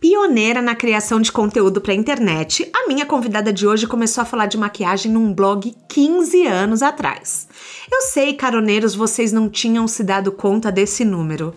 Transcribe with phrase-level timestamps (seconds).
[0.00, 4.46] Pioneira na criação de conteúdo para internet, a minha convidada de hoje começou a falar
[4.46, 7.46] de maquiagem num blog 15 anos atrás.
[7.92, 11.54] Eu sei, caroneiros, vocês não tinham se dado conta desse número.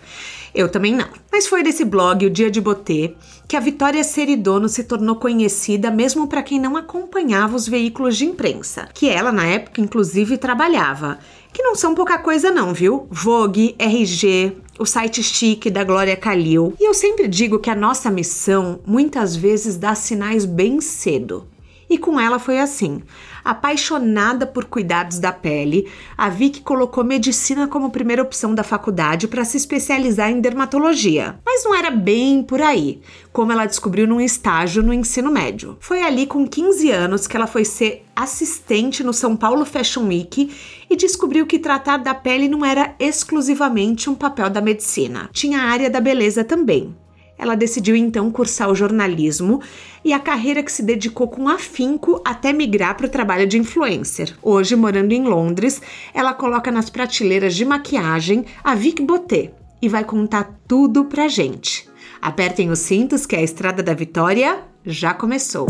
[0.54, 1.08] Eu também não.
[1.32, 3.16] Mas foi desse blog, O Dia de Botê,
[3.48, 8.26] que a Vitória Seridono se tornou conhecida mesmo para quem não acompanhava os veículos de
[8.26, 11.18] imprensa, que ela na época inclusive trabalhava
[11.54, 13.08] que não são pouca coisa não, viu?
[13.12, 16.73] Vogue, RG, o site chique da Glória Calil.
[16.80, 21.48] E eu sempre digo que a nossa missão muitas vezes dá sinais bem cedo.
[21.90, 23.04] E com ela foi assim.
[23.44, 29.44] Apaixonada por cuidados da pele, a Vicky colocou medicina como primeira opção da faculdade para
[29.44, 31.40] se especializar em dermatologia.
[31.45, 33.02] Mas não era bem por aí,
[33.32, 35.78] como ela descobriu num estágio no ensino médio.
[35.80, 40.52] Foi ali com 15 anos que ela foi ser assistente no São Paulo Fashion Week
[40.89, 45.30] e descobriu que tratar da pele não era exclusivamente um papel da medicina.
[45.34, 46.95] Tinha a área da beleza também.
[47.38, 49.62] Ela decidiu então cursar o jornalismo
[50.03, 54.36] e a carreira que se dedicou com afinco até migrar para o trabalho de influencer.
[54.42, 55.81] Hoje, morando em Londres,
[56.14, 61.89] ela coloca nas prateleiras de maquiagem a Vic Boté e vai contar tudo pra gente.
[62.22, 65.67] Apertem os cintos que a Estrada da Vitória já começou.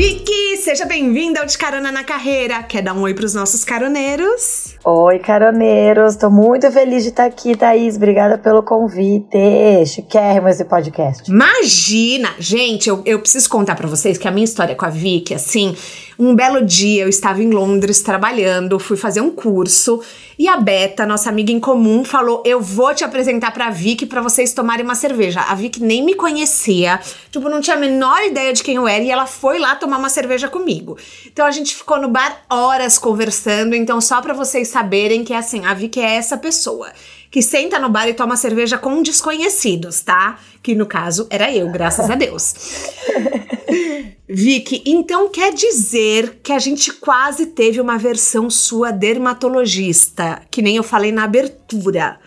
[0.00, 2.62] Vicky, seja bem-vinda ao De Carona na Carreira.
[2.62, 4.74] Quer dar um oi para os nossos caroneiros?
[4.82, 6.16] Oi, caroneiros.
[6.16, 7.96] Tô muito feliz de estar aqui, Thaís.
[7.96, 9.84] Obrigada pelo convite.
[9.84, 11.30] Chiquérrimo esse podcast.
[11.30, 12.30] Imagina!
[12.38, 15.76] Gente, eu, eu preciso contar para vocês que a minha história com a Vicky, assim,
[16.20, 20.02] um belo dia eu estava em Londres trabalhando, fui fazer um curso
[20.38, 24.20] e a Beta, nossa amiga em comum, falou: Eu vou te apresentar pra Vicky para
[24.20, 25.40] vocês tomarem uma cerveja.
[25.40, 27.00] A Vicky nem me conhecia,
[27.30, 29.96] tipo, não tinha a menor ideia de quem eu era e ela foi lá tomar
[29.96, 30.98] uma cerveja comigo.
[31.26, 33.74] Então a gente ficou no bar horas conversando.
[33.74, 36.90] Então, só para vocês saberem que assim, a Vicky é essa pessoa
[37.30, 40.38] que senta no bar e toma cerveja com desconhecidos, tá?
[40.62, 42.54] Que no caso era eu, graças a Deus.
[44.28, 50.76] Vicky, então quer dizer que a gente quase teve uma versão sua dermatologista, que nem
[50.76, 52.18] eu falei na abertura.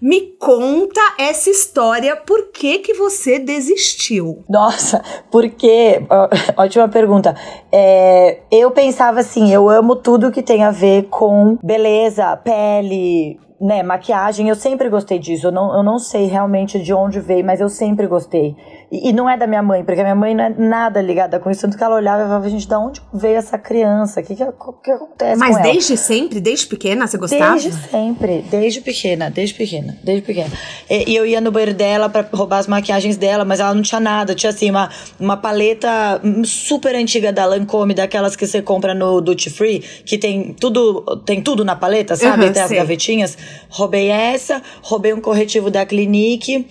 [0.00, 4.42] Me conta essa história, por que que você desistiu?
[4.48, 6.02] Nossa, porque,
[6.56, 7.36] ótima pergunta.
[7.70, 13.82] É, eu pensava assim, eu amo tudo que tem a ver com beleza, pele, né,
[13.82, 15.48] maquiagem, eu sempre gostei disso.
[15.48, 18.56] Eu não, eu não sei realmente de onde veio, mas eu sempre gostei.
[18.90, 21.38] E, e, não é da minha mãe, porque a minha mãe não é nada ligada
[21.38, 21.60] com isso.
[21.60, 24.20] Tanto que ela olhava e falava, gente, da onde veio essa criança?
[24.20, 26.02] O que, que, que acontece Mas com desde ela?
[26.02, 27.52] sempre, desde pequena, você gostava?
[27.52, 30.50] Desde sempre, desde pequena, desde pequena, desde pequena.
[30.88, 33.82] E, e eu ia no banheiro dela para roubar as maquiagens dela, mas ela não
[33.82, 34.34] tinha nada.
[34.34, 34.90] Tinha assim, uma,
[35.20, 40.52] uma paleta super antiga da Lancome, daquelas que você compra no Duty Free, que tem
[40.52, 42.46] tudo, tem tudo na paleta, sabe?
[42.46, 43.38] Uhum, tem as gavetinhas.
[43.68, 46.66] Roubei essa, roubei um corretivo da Clinique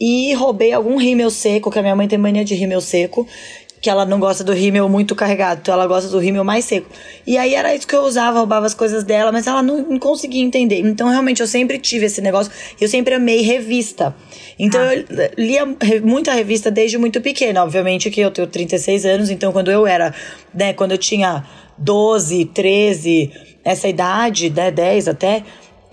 [0.00, 3.26] e roubei algum rímel seco, que a minha mãe tem mania de rímel seco,
[3.84, 6.88] que ela não gosta do rímel muito carregado, então ela gosta do rímel mais seco.
[7.26, 9.98] E aí era isso que eu usava, roubava as coisas dela, mas ela não, não
[9.98, 10.80] conseguia entender.
[10.80, 12.50] Então realmente eu sempre tive esse negócio,
[12.80, 14.16] eu sempre amei revista.
[14.58, 14.94] Então ah.
[14.94, 15.04] eu
[15.36, 15.66] lia
[16.02, 20.14] muita revista desde muito pequena, obviamente que eu tenho 36 anos, então quando eu era,
[20.54, 21.44] né, quando eu tinha
[21.76, 25.42] 12, 13, essa idade, né, 10 até,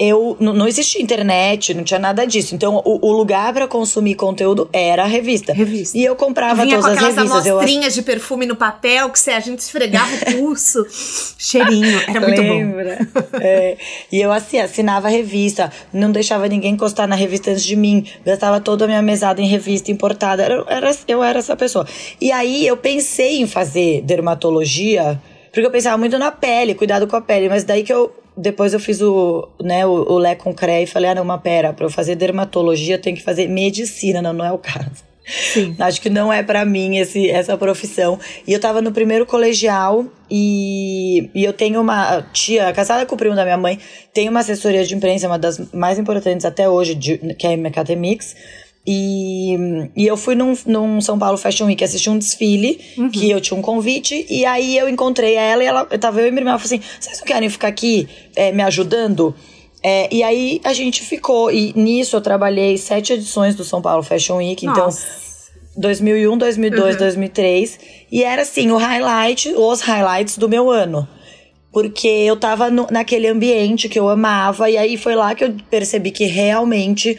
[0.03, 2.55] eu não, existia internet, não tinha nada disso.
[2.55, 5.53] Então, o, o lugar para consumir conteúdo era a revista.
[5.53, 5.95] Revista.
[5.95, 7.47] E eu comprava Vinha todas com as revistas.
[7.47, 8.01] amostrinhas eu...
[8.01, 10.83] de perfume no papel que a gente esfregava o pulso.
[11.37, 12.01] Cheirinho.
[12.07, 13.07] Era muito Lembra?
[13.13, 13.37] bom.
[13.39, 13.77] é.
[14.11, 15.71] E eu, assim, assinava a revista.
[15.93, 18.03] Não deixava ninguém encostar na revista antes de mim.
[18.25, 20.41] Gastava toda a minha mesada em revista importada.
[20.41, 21.85] Era, era, eu era essa pessoa.
[22.19, 25.21] E aí, eu pensei em fazer dermatologia...
[25.51, 27.49] Porque eu pensava muito na pele, cuidado com a pele.
[27.49, 30.87] Mas daí que eu depois eu fiz o, né, o, o Lé com CRE e
[30.87, 34.33] falei, ah, não, mas pera, pra eu fazer dermatologia eu tenho que fazer medicina, não,
[34.33, 35.11] não é o caso.
[35.25, 35.75] Sim.
[35.79, 38.19] Acho que não é para mim esse, essa profissão.
[38.47, 43.17] E eu tava no primeiro colegial e, e eu tenho uma tia, casada com o
[43.17, 43.79] primo da minha mãe,
[44.13, 47.57] tem uma assessoria de imprensa, uma das mais importantes até hoje, de, que é a
[47.57, 48.35] Mecatemix.
[48.85, 49.55] E,
[49.95, 53.11] e eu fui num, num São Paulo Fashion Week assistir um desfile, uhum.
[53.11, 56.27] que eu tinha um convite, e aí eu encontrei ela e ela eu tava eu
[56.27, 59.35] e minha irmã, ela falou assim: vocês não querem ficar aqui é, me ajudando?
[59.83, 64.03] É, e aí a gente ficou, e nisso eu trabalhei sete edições do São Paulo
[64.03, 65.21] Fashion Week, então Nossa.
[65.77, 66.99] 2001, 2002, uhum.
[66.99, 67.79] 2003.
[68.11, 71.07] E era assim, o highlight, os highlights do meu ano.
[71.71, 75.55] Porque eu tava no, naquele ambiente que eu amava, e aí foi lá que eu
[75.69, 77.17] percebi que realmente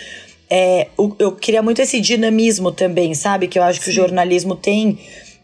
[0.55, 0.89] é,
[1.19, 3.49] eu, queria muito esse dinamismo também, sabe?
[3.49, 4.99] Que eu acho que o jornalismo tem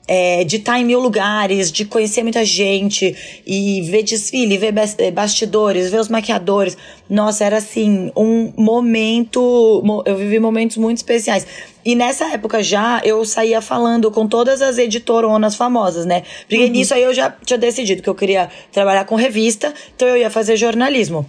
[0.06, 3.16] é, de estar em mil lugares, de conhecer muita gente
[3.46, 6.76] e ver desfile, ver é, bastidores, ver os maquiadores.
[7.08, 9.82] Nossa, era assim, um momento.
[10.04, 11.46] Eu vivi momentos muito especiais.
[11.82, 16.22] E nessa época já eu saía falando com todas as editoronas famosas, né?
[16.46, 16.70] Porque uhum.
[16.70, 20.28] nisso aí eu já tinha decidido que eu queria trabalhar com revista, então eu ia
[20.28, 21.26] fazer jornalismo.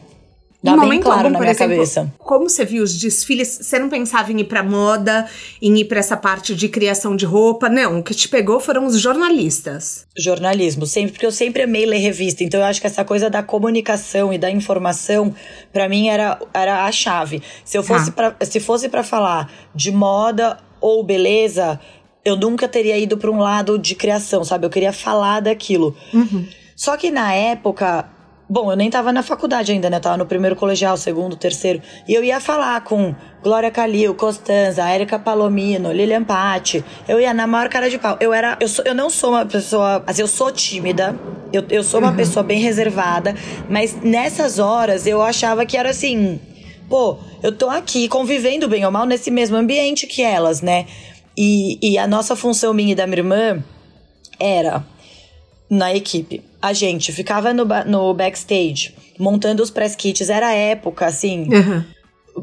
[0.62, 2.14] Dá bem momento claro algum, na minha exemplo, cabeça.
[2.18, 5.26] Como você viu os desfiles, você não pensava em ir pra moda,
[5.62, 7.70] em ir pra essa parte de criação de roupa?
[7.70, 10.06] Não, o que te pegou foram os jornalistas.
[10.18, 12.44] Jornalismo, sempre, porque eu sempre amei ler revista.
[12.44, 15.34] Então eu acho que essa coisa da comunicação e da informação,
[15.72, 17.42] para mim, era, era a chave.
[17.64, 18.14] Se eu fosse, ah.
[18.14, 21.80] Pra, se fosse para falar de moda ou beleza,
[22.26, 24.66] eu nunca teria ido para um lado de criação, sabe?
[24.66, 25.96] Eu queria falar daquilo.
[26.14, 26.46] Uhum.
[26.76, 28.10] Só que na época,
[28.52, 29.98] Bom, eu nem tava na faculdade ainda, né?
[29.98, 31.84] Eu tava no primeiro colegial, segundo, terceiro.
[32.08, 33.14] E eu ia falar com
[33.44, 36.84] Glória Calil, Costanza, Érica Palomino, Lilian Patti.
[37.08, 38.18] Eu ia na maior cara de pau.
[38.20, 38.58] Eu era.
[38.60, 40.04] Eu, sou, eu não sou uma pessoa.
[40.08, 41.16] Assim, eu sou tímida.
[41.54, 42.16] Eu, eu sou uma uhum.
[42.16, 43.36] pessoa bem reservada.
[43.70, 46.40] Mas nessas horas eu achava que era assim.
[46.90, 50.88] Pô, eu tô aqui convivendo bem ou mal nesse mesmo ambiente que elas, né?
[51.38, 53.64] E, e a nossa função minha e da minha irmã
[54.40, 54.84] era
[55.70, 56.49] na equipe.
[56.62, 60.30] A gente ficava no, no backstage, montando os press kits.
[60.30, 61.48] Era época, assim.
[61.54, 61.84] Uhum.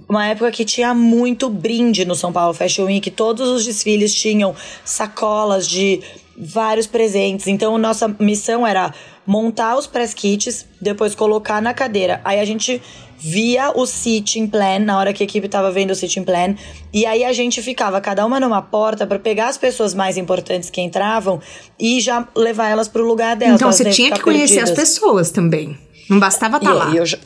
[0.09, 3.11] Uma época que tinha muito brinde no São Paulo Fashion Week.
[3.11, 4.55] Todos os desfiles tinham
[4.85, 6.01] sacolas de
[6.39, 7.47] vários presentes.
[7.47, 8.93] Então, nossa missão era
[9.27, 12.21] montar os press kits, depois colocar na cadeira.
[12.25, 12.81] Aí a gente
[13.19, 16.55] via o sitting plan, na hora que a equipe tava vendo o sitting plan,
[16.93, 20.71] e aí a gente ficava cada uma numa porta para pegar as pessoas mais importantes
[20.71, 21.41] que entravam
[21.79, 23.57] e já levar elas pro lugar delas.
[23.57, 24.71] Então você tinha que conhecer perdidas.
[24.71, 25.77] as pessoas também.
[26.09, 26.95] Não bastava estar tá lá.
[26.95, 27.19] Eu já,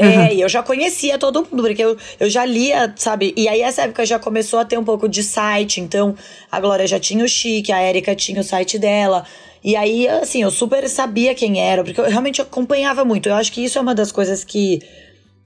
[0.00, 3.34] é, e eu já conhecia todo mundo, porque eu, eu já lia, sabe?
[3.36, 5.78] E aí, essa época já começou a ter um pouco de site.
[5.80, 6.14] Então,
[6.50, 9.26] a Glória já tinha o Chique, a Erika tinha o site dela.
[9.62, 13.28] E aí, assim, eu super sabia quem era, porque eu realmente acompanhava muito.
[13.28, 14.80] Eu acho que isso é uma das coisas que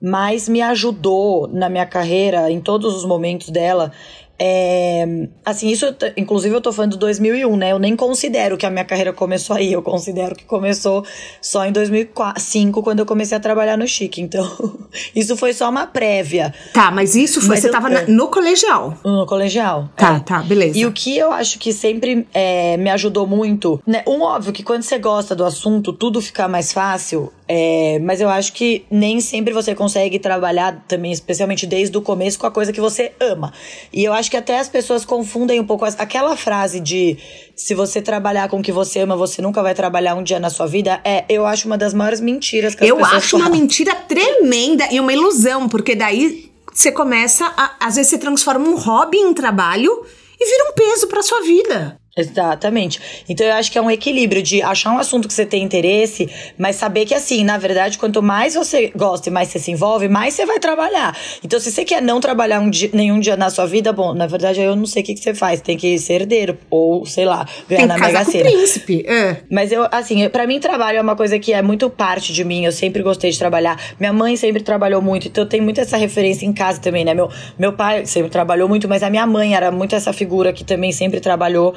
[0.05, 3.91] mais me ajudou na minha carreira, em todos os momentos dela,
[4.37, 5.87] é, assim, isso,
[6.17, 7.71] inclusive eu tô falando de 2001, né?
[7.71, 11.05] Eu nem considero que a minha carreira começou aí, eu considero que começou
[11.41, 14.21] só em 2005, quando eu comecei a trabalhar no Chique.
[14.21, 14.45] Então,
[15.15, 16.53] isso foi só uma prévia.
[16.73, 18.99] Tá, mas isso foi, mas você eu, tava na, no colegial.
[19.05, 19.89] No colegial.
[19.97, 20.21] Tá, é.
[20.21, 20.77] tá, beleza.
[20.77, 24.03] E o que eu acho que sempre é, me ajudou muito, né?
[24.07, 27.33] Um, óbvio que quando você gosta do assunto, tudo fica mais fácil.
[27.47, 32.39] É, mas eu acho que nem sempre você consegue trabalhar também, especialmente desde o começo,
[32.39, 33.53] com a coisa que você ama.
[33.93, 37.19] E eu acho que até as pessoas confundem um pouco aquela frase de
[37.55, 40.49] se você trabalhar com o que você ama, você nunca vai trabalhar um dia na
[40.49, 41.01] sua vida.
[41.05, 43.47] É, eu acho uma das maiores mentiras que as eu pessoas Eu acho falam.
[43.49, 48.67] uma mentira tremenda e uma ilusão, porque daí você começa a, às vezes você transforma
[48.67, 50.05] um hobby em trabalho
[50.41, 51.99] e vira um peso para sua vida.
[52.17, 53.01] Exatamente.
[53.29, 56.31] Então eu acho que é um equilíbrio de achar um assunto que você tem interesse,
[56.57, 60.09] mas saber que assim, na verdade, quanto mais você gosta e mais você se envolve,
[60.09, 61.17] mais você vai trabalhar.
[61.43, 64.29] Então se você quer não trabalhar um dia, nenhum dia na sua vida, bom, na
[64.29, 67.25] verdade eu não sei o que, que você faz, tem que ser herdeiro ou sei
[67.25, 68.45] lá, ganhar tem na Mega Sena.
[68.45, 69.05] príncipe.
[69.09, 69.39] É.
[69.51, 72.65] Mas eu assim, para mim trabalho é uma coisa que é muito parte de mim,
[72.65, 73.77] eu sempre gostei de trabalhar.
[73.99, 77.13] Minha mãe sempre trabalhou muito, então eu tenho muito essa referência em casa também, né?
[77.13, 80.63] Meu meu pai sempre trabalhou muito, mas a minha mãe era muito essa figura que
[80.63, 81.75] também sempre trabalhou.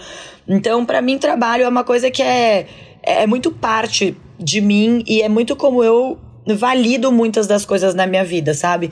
[0.47, 2.67] Então, para mim, trabalho é uma coisa que é,
[3.03, 6.19] é muito parte de mim e é muito como eu
[6.55, 8.91] valido muitas das coisas na minha vida, sabe?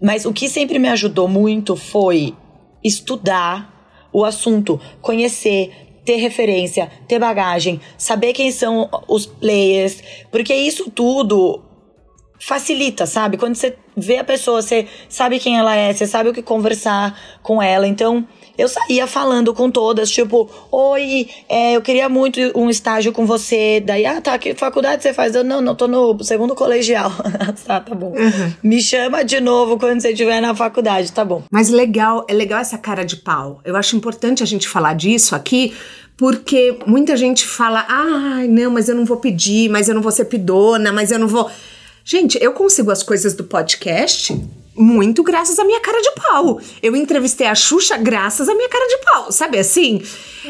[0.00, 2.34] Mas o que sempre me ajudou muito foi
[2.82, 3.72] estudar
[4.12, 5.72] o assunto, conhecer,
[6.04, 11.62] ter referência, ter bagagem, saber quem são os players, porque isso tudo
[12.38, 13.38] facilita, sabe?
[13.38, 17.18] Quando você vê a pessoa, você sabe quem ela é, você sabe o que conversar
[17.42, 17.86] com ela.
[17.86, 23.26] Então, eu saía falando com todas, tipo, oi, é, eu queria muito um estágio com
[23.26, 23.82] você.
[23.84, 25.34] Daí, ah, tá, que faculdade você faz?
[25.34, 27.12] Eu, não, não, tô no segundo colegial.
[27.66, 28.12] tá, tá bom.
[28.12, 28.52] Uhum.
[28.62, 31.42] Me chama de novo quando você estiver na faculdade, tá bom.
[31.50, 33.60] Mas legal, é legal essa cara de pau.
[33.64, 35.74] Eu acho importante a gente falar disso aqui,
[36.16, 40.02] porque muita gente fala, ai, ah, não, mas eu não vou pedir, mas eu não
[40.02, 41.50] vou ser pidona, mas eu não vou.
[42.04, 44.36] Gente, eu consigo as coisas do podcast
[44.76, 46.60] muito graças à minha cara de pau.
[46.82, 50.02] Eu entrevistei a Xuxa graças à minha cara de pau, sabe assim?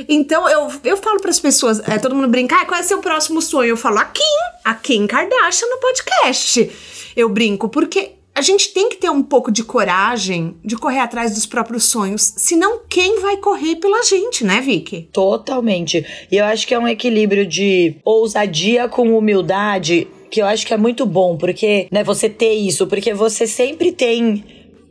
[0.09, 2.99] Então eu, eu falo para as pessoas, é, todo mundo brinca, ah, qual é seu
[2.99, 3.71] próximo sonho?
[3.71, 4.23] Eu falo a Kim,
[4.65, 6.71] a Kim Kardashian no podcast.
[7.17, 11.35] Eu brinco porque a gente tem que ter um pouco de coragem de correr atrás
[11.35, 12.35] dos próprios sonhos.
[12.37, 15.09] Senão, quem vai correr pela gente, né, Vicky?
[15.13, 16.05] Totalmente.
[16.31, 20.75] E eu acho que é um equilíbrio de ousadia com humildade que eu acho que
[20.75, 24.45] é muito bom, porque, né, você ter isso, porque você sempre tem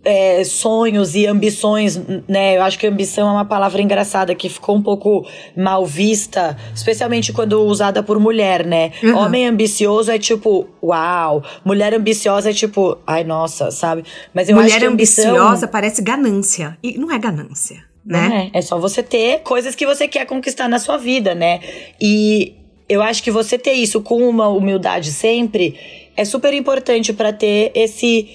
[0.06, 2.56] é, sonhos e ambições, né?
[2.56, 7.34] Eu acho que ambição é uma palavra engraçada que ficou um pouco mal vista, especialmente
[7.34, 8.94] quando usada por mulher, né?
[9.04, 9.18] Uhum.
[9.18, 11.44] Homem ambicioso é tipo, uau.
[11.66, 14.06] Mulher ambiciosa é tipo, ai nossa, sabe?
[14.34, 15.26] Mas eu mulher acho que ambição...
[15.26, 16.78] ambiciosa parece ganância.
[16.82, 18.50] E não é ganância, né?
[18.54, 21.60] É, é só você ter coisas que você quer conquistar na sua vida, né?
[22.00, 25.76] E eu acho que você ter isso com uma humildade sempre
[26.16, 28.28] é super importante para ter esse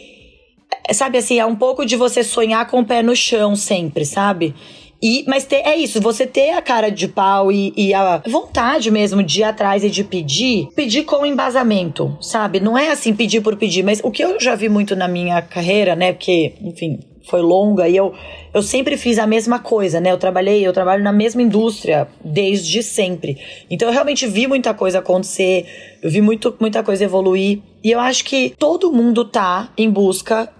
[0.93, 4.55] sabe assim, é um pouco de você sonhar com o pé no chão sempre, sabe?
[5.00, 8.90] E, mas ter, é isso, você ter a cara de pau e, e, a vontade
[8.90, 12.59] mesmo de ir atrás e de pedir, pedir com embasamento, sabe?
[12.59, 15.40] Não é assim pedir por pedir, mas o que eu já vi muito na minha
[15.40, 16.12] carreira, né?
[16.12, 18.14] Porque, enfim, foi longa e eu,
[18.52, 20.11] eu sempre fiz a mesma coisa, né?
[20.11, 23.38] Eu trabalhei, eu trabalho na mesma indústria desde sempre.
[23.70, 25.66] Então eu realmente vi muita coisa acontecer,
[26.02, 27.61] eu vi muito, muita coisa evoluir.
[27.82, 30.52] E eu acho que todo mundo tá em busca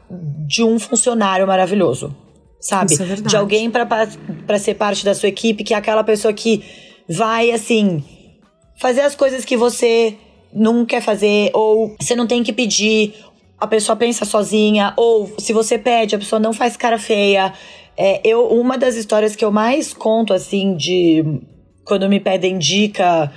[0.46, 2.14] de um funcionário maravilhoso,
[2.60, 2.92] sabe?
[2.92, 6.62] Isso é de alguém para ser parte da sua equipe, que é aquela pessoa que
[7.08, 8.04] vai, assim,
[8.76, 10.14] fazer as coisas que você
[10.52, 13.14] não quer fazer, ou você não tem que pedir,
[13.60, 17.52] a pessoa pensa sozinha, ou se você pede, a pessoa não faz cara feia.
[17.96, 21.24] É, eu, uma das histórias que eu mais conto, assim, de
[21.84, 23.32] quando me pedem dica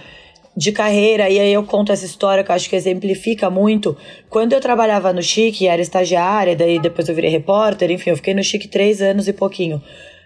[0.55, 3.97] de carreira, e aí eu conto essa história que eu acho que exemplifica muito.
[4.29, 8.33] Quando eu trabalhava no Chique, era estagiária, daí depois eu virei repórter, enfim, eu fiquei
[8.33, 9.81] no Chique três anos e pouquinho.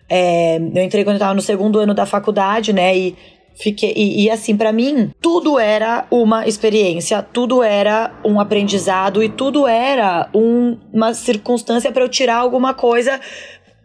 [0.09, 3.15] É, eu entrei quando eu tava no segundo ano da faculdade, né, e
[3.55, 9.29] fiquei e, e assim para mim tudo era uma experiência tudo era um aprendizado e
[9.29, 13.19] tudo era um, uma circunstância para eu tirar alguma coisa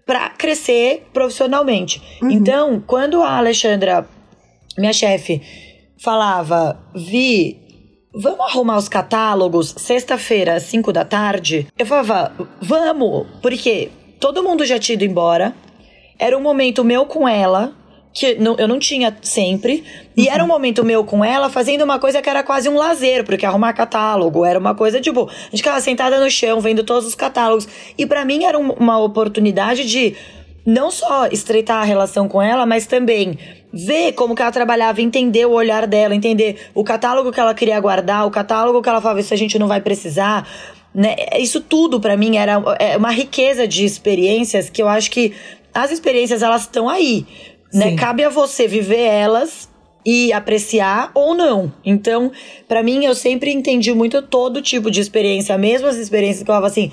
[0.04, 2.30] para crescer profissionalmente uhum.
[2.30, 4.06] então quando a Alexandra
[4.78, 5.42] minha chefe
[6.02, 7.58] falava: Vi,
[8.14, 11.66] vamos arrumar os catálogos sexta-feira, às 5 da tarde?
[11.78, 15.54] Eu falava: Vamos, porque todo mundo já tinha ido embora.
[16.18, 17.72] Era um momento meu com ela,
[18.12, 19.84] que eu não tinha sempre.
[20.16, 20.32] E uhum.
[20.32, 23.46] era um momento meu com ela fazendo uma coisa que era quase um lazer, porque
[23.46, 27.14] arrumar catálogo era uma coisa tipo, a gente ficava sentada no chão vendo todos os
[27.14, 27.68] catálogos.
[27.96, 30.16] E para mim era uma oportunidade de
[30.66, 33.38] não só estreitar a relação com ela, mas também
[33.72, 37.78] ver como que ela trabalhava, entender o olhar dela, entender o catálogo que ela queria
[37.80, 40.48] guardar, o catálogo que ela falava, isso a gente não vai precisar.
[40.94, 41.14] Né?
[41.38, 45.32] Isso tudo para mim era é uma riqueza de experiências que eu acho que
[45.72, 47.26] as experiências elas estão aí.
[47.72, 47.96] Né?
[47.96, 49.68] Cabe a você viver elas
[50.04, 51.72] e apreciar ou não.
[51.84, 52.32] Então,
[52.66, 56.54] para mim, eu sempre entendi muito todo tipo de experiência, mesmo as experiências que eu
[56.54, 56.90] falava assim,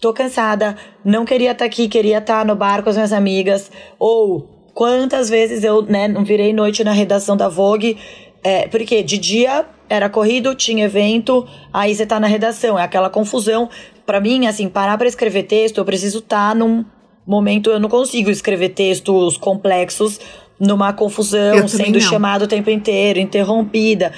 [0.00, 3.12] tô cansada, não queria estar tá aqui, queria estar tá no bar com as minhas
[3.12, 7.96] amigas, ou quantas vezes eu, né, não virei noite na redação da Vogue,
[8.42, 13.10] é, porque de dia era corrido, tinha evento, aí você tá na redação, é aquela
[13.10, 13.68] confusão.
[14.04, 16.84] Para mim, assim, parar para escrever texto, eu preciso estar tá num
[17.26, 20.20] momento, eu não consigo escrever textos complexos
[20.58, 24.12] numa confusão, sendo chamado o tempo inteiro, interrompida.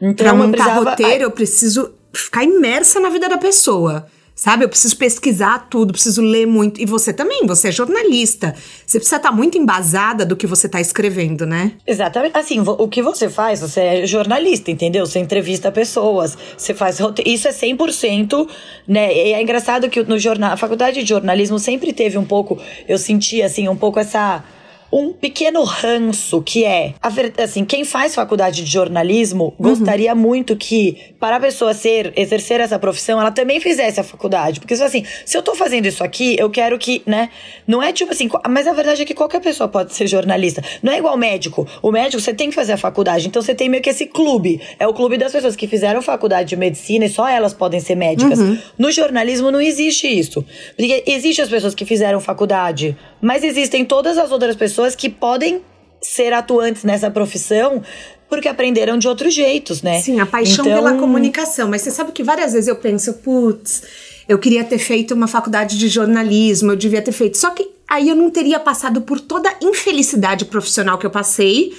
[0.00, 0.90] Então, pra montar eu precisava...
[0.90, 4.06] roteiro, eu preciso ficar imersa na vida da pessoa.
[4.38, 4.64] Sabe?
[4.64, 6.80] Eu preciso pesquisar tudo, preciso ler muito.
[6.80, 8.54] E você também, você é jornalista.
[8.86, 11.72] Você precisa estar tá muito embasada do que você está escrevendo, né?
[11.84, 12.38] Exatamente.
[12.38, 15.04] Assim, o que você faz, você é jornalista, entendeu?
[15.04, 17.00] Você entrevista pessoas, você faz.
[17.26, 18.48] Isso é 100%,
[18.86, 19.12] né?
[19.12, 22.96] E é engraçado que no jornal, a faculdade de jornalismo sempre teve um pouco, eu
[22.96, 24.44] senti assim, um pouco essa
[24.92, 26.94] um pequeno ranço que é,
[27.42, 29.70] assim, quem faz faculdade de jornalismo uhum.
[29.70, 34.60] gostaria muito que, para a pessoa ser, exercer essa profissão, ela também fizesse a faculdade.
[34.60, 37.30] Porque, assim, se eu tô fazendo isso aqui, eu quero que, né,
[37.66, 40.62] não é tipo assim, mas a verdade é que qualquer pessoa pode ser jornalista.
[40.82, 41.66] Não é igual médico.
[41.82, 43.28] O médico, você tem que fazer a faculdade.
[43.28, 44.60] Então, você tem meio que esse clube.
[44.78, 47.94] É o clube das pessoas que fizeram faculdade de medicina e só elas podem ser
[47.94, 48.38] médicas.
[48.38, 48.58] Uhum.
[48.78, 50.44] No jornalismo não existe isso.
[50.76, 55.62] Porque existe as pessoas que fizeram faculdade, mas existem todas as outras pessoas que podem
[56.00, 57.82] ser atuantes nessa profissão
[58.28, 60.00] porque aprenderam de outros jeitos, né?
[60.00, 60.76] Sim, a paixão então...
[60.76, 61.68] pela comunicação.
[61.68, 63.82] Mas você sabe que várias vezes eu penso, putz,
[64.28, 67.38] eu queria ter feito uma faculdade de jornalismo, eu devia ter feito.
[67.38, 71.72] Só que aí eu não teria passado por toda a infelicidade profissional que eu passei.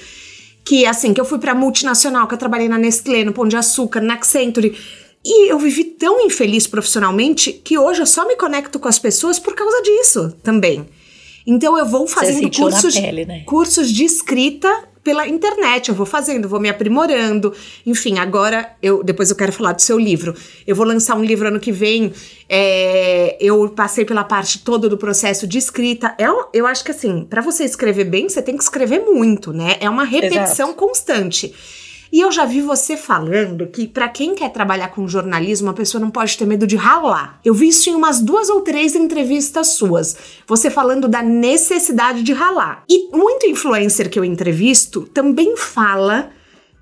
[0.64, 3.56] Que assim, que eu fui pra multinacional, que eu trabalhei na Nestlé, no Pão de
[3.56, 4.76] Açúcar, na Accenture.
[5.24, 9.38] E eu vivi tão infeliz profissionalmente que hoje eu só me conecto com as pessoas
[9.38, 10.86] por causa disso também.
[11.46, 13.42] Então eu vou fazendo cursos, pele, né?
[13.46, 14.68] cursos de escrita
[15.02, 15.88] pela internet.
[15.88, 17.52] Eu vou fazendo, vou me aprimorando.
[17.86, 20.34] Enfim, agora eu depois eu quero falar do seu livro.
[20.66, 22.12] Eu vou lançar um livro ano que vem.
[22.48, 26.14] É, eu passei pela parte toda do processo de escrita.
[26.18, 29.76] É, eu acho que assim, para você escrever bem, você tem que escrever muito, né?
[29.80, 30.74] É uma repetição Exato.
[30.74, 31.54] constante.
[32.12, 36.00] E eu já vi você falando que para quem quer trabalhar com jornalismo, a pessoa
[36.00, 37.38] não pode ter medo de ralar.
[37.44, 40.16] Eu vi isso em umas duas ou três entrevistas suas.
[40.46, 42.82] Você falando da necessidade de ralar.
[42.88, 46.30] E muito influencer que eu entrevisto também fala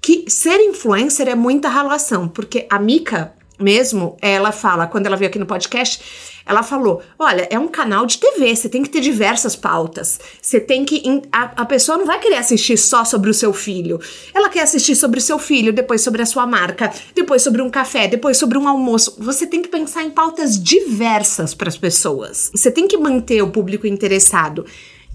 [0.01, 5.29] que ser influencer é muita ralação, porque a Mica mesmo, ela fala, quando ela veio
[5.29, 9.01] aqui no podcast, ela falou: olha, é um canal de TV, você tem que ter
[9.01, 10.19] diversas pautas.
[10.41, 11.23] Você tem que.
[11.31, 14.01] A, a pessoa não vai querer assistir só sobre o seu filho.
[14.35, 17.69] Ela quer assistir sobre o seu filho, depois sobre a sua marca, depois sobre um
[17.69, 19.17] café, depois sobre um almoço.
[19.19, 22.51] Você tem que pensar em pautas diversas para as pessoas.
[22.55, 24.65] Você tem que manter o público interessado.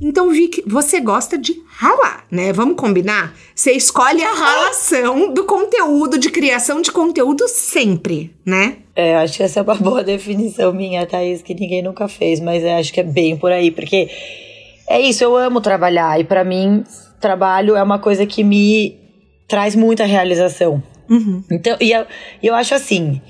[0.01, 2.51] Então, Vic, você gosta de ralar, né?
[2.51, 3.33] Vamos combinar?
[3.55, 8.77] Você escolhe a ralação do conteúdo, de criação de conteúdo sempre, né?
[8.95, 12.63] É, acho que essa é uma boa definição minha, Thaís, que ninguém nunca fez, mas
[12.65, 14.09] acho que é bem por aí, porque
[14.89, 16.83] é isso, eu amo trabalhar e para mim,
[17.19, 19.00] trabalho é uma coisa que me
[19.47, 20.83] traz muita realização.
[21.09, 21.43] Uhum.
[21.51, 22.05] Então, e eu,
[22.41, 23.21] eu acho assim,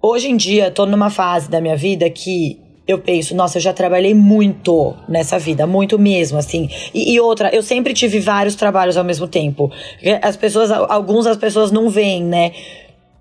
[0.00, 3.72] hoje em dia, tô numa fase da minha vida que eu penso, nossa, eu já
[3.72, 6.70] trabalhei muito nessa vida, muito mesmo, assim.
[6.94, 9.70] E, e, outra, eu sempre tive vários trabalhos ao mesmo tempo.
[10.22, 12.52] As pessoas, alguns as pessoas não veem, né?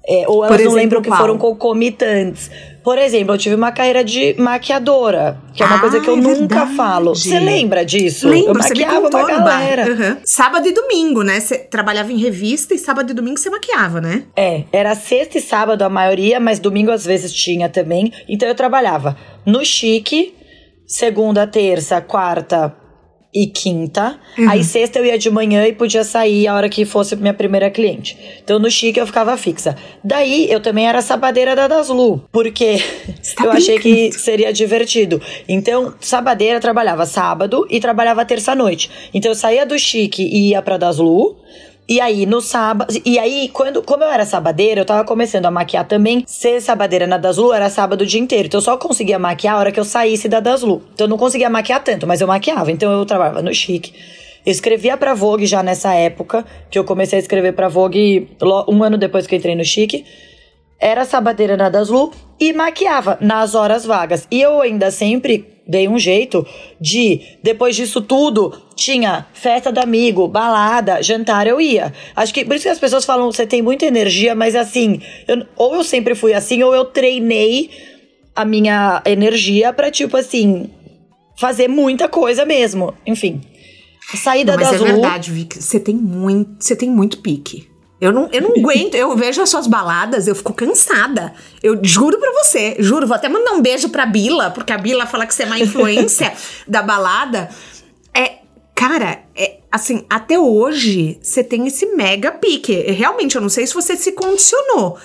[0.07, 1.19] É, ou elas exemplo, não lembram que qual?
[1.19, 2.51] foram concomitantes.
[2.83, 6.13] Por exemplo, eu tive uma carreira de maquiadora, que é uma ah, coisa que eu
[6.13, 6.75] é nunca verdade.
[6.75, 7.15] falo.
[7.15, 8.29] Você lembra disso?
[8.29, 9.91] Lembro, eu maquiava uma galera.
[9.91, 10.17] Uhum.
[10.23, 11.39] Sábado e domingo, né?
[11.39, 14.25] Você trabalhava em revista e sábado e domingo você maquiava, né?
[14.35, 18.13] É, era sexta e sábado a maioria, mas domingo às vezes tinha também.
[18.29, 20.35] Então eu trabalhava no chique,
[20.85, 22.71] segunda, terça, quarta,
[23.35, 24.17] e quinta.
[24.37, 24.49] Uhum.
[24.49, 27.69] Aí sexta eu ia de manhã e podia sair a hora que fosse minha primeira
[27.69, 28.17] cliente.
[28.41, 29.75] Então no chique eu ficava fixa.
[30.01, 32.81] Daí eu também era sabadeira da Daslu, porque
[33.35, 35.21] tá eu achei que seria divertido.
[35.49, 38.89] Então, sabadeira trabalhava sábado e trabalhava terça-noite.
[39.13, 41.35] Então eu saía do chique e ia pra Daslu.
[41.87, 42.93] E aí, no sábado.
[43.05, 46.23] E aí, quando, como eu era sabadeira, eu tava começando a maquiar também.
[46.25, 48.47] Ser sabadeira na Daslu era sábado o dia inteiro.
[48.47, 50.81] Então eu só conseguia maquiar a hora que eu saísse da Daslu.
[50.93, 52.71] Então eu não conseguia maquiar tanto, mas eu maquiava.
[52.71, 53.93] Então eu trabalhava no chique.
[54.43, 58.29] Escrevia pra Vogue já nessa época, que eu comecei a escrever pra Vogue
[58.67, 60.05] um ano depois que eu entrei no chique.
[60.79, 64.27] Era sabadeira na Daslu e maquiava nas horas vagas.
[64.29, 66.45] E eu ainda sempre dei um jeito
[66.79, 71.91] de, depois disso tudo, tinha festa do amigo, balada, jantar, eu ia.
[72.15, 75.45] Acho que por isso que as pessoas falam, você tem muita energia, mas assim, eu,
[75.55, 77.69] ou eu sempre fui assim, ou eu treinei
[78.35, 80.69] a minha energia pra, tipo assim,
[81.37, 82.93] fazer muita coisa mesmo.
[83.05, 83.41] Enfim.
[84.13, 87.67] Saída Não, mas é verdade, Vic, você tem muito, você tem muito pique.
[87.99, 91.33] Eu não, eu não aguento, eu vejo as suas baladas, eu fico cansada.
[91.61, 95.05] Eu juro pra você, juro, vou até mandar um beijo pra Bila, porque a Bila
[95.05, 96.33] fala que você é uma influência
[96.67, 97.49] da balada.
[98.13, 98.39] É,
[98.73, 102.73] cara, é, assim, até hoje você tem esse mega pique.
[102.91, 104.97] Realmente, eu não sei se você se condicionou,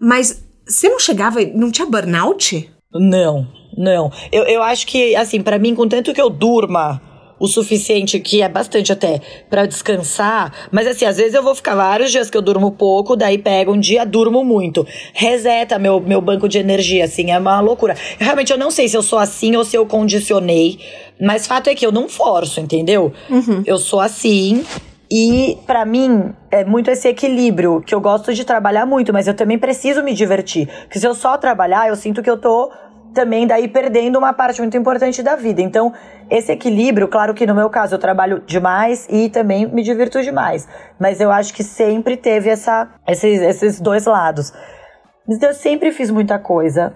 [0.00, 2.70] mas você não chegava, não tinha burnout?
[2.92, 4.10] Não, não.
[4.32, 7.02] Eu, eu acho que, assim, para mim, contanto que eu durma
[7.44, 10.52] o suficiente, que é bastante até, para descansar.
[10.70, 13.72] Mas assim, às vezes eu vou ficar vários dias que eu durmo pouco, daí pego
[13.72, 14.86] um dia, durmo muito.
[15.12, 17.94] Reseta meu, meu banco de energia, assim, é uma loucura.
[18.18, 20.78] Realmente eu não sei se eu sou assim ou se eu condicionei,
[21.20, 23.12] mas fato é que eu não forço, entendeu?
[23.28, 23.62] Uhum.
[23.66, 24.64] Eu sou assim.
[25.10, 29.34] E para mim é muito esse equilíbrio que eu gosto de trabalhar muito, mas eu
[29.34, 30.66] também preciso me divertir.
[30.84, 32.72] Porque se eu só trabalhar, eu sinto que eu tô
[33.14, 35.62] também daí perdendo uma parte muito importante da vida.
[35.62, 35.92] Então,
[36.28, 40.68] esse equilíbrio, claro que no meu caso eu trabalho demais e também me divirto demais,
[40.98, 44.52] mas eu acho que sempre teve essa, esses, esses dois lados.
[45.26, 46.92] Mas eu sempre fiz muita coisa.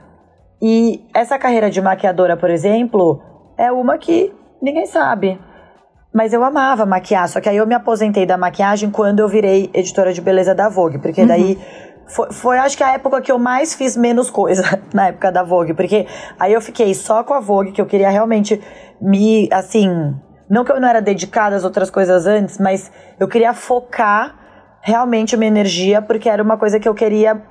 [0.60, 3.22] E essa carreira de maquiadora, por exemplo,
[3.56, 5.40] é uma que ninguém sabe.
[6.12, 9.70] Mas eu amava maquiar, só que aí eu me aposentei da maquiagem quando eu virei
[9.72, 13.30] editora de beleza da Vogue, porque daí uhum foi, foi, acho que a época que
[13.30, 16.06] eu mais fiz menos coisa na época da Vogue, porque
[16.38, 18.60] aí eu fiquei só com a Vogue, que eu queria realmente
[19.00, 20.14] me, assim,
[20.50, 22.90] não que eu não era dedicada às outras coisas antes, mas
[23.20, 24.34] eu queria focar
[24.80, 27.42] realmente minha energia, porque era uma coisa que eu queria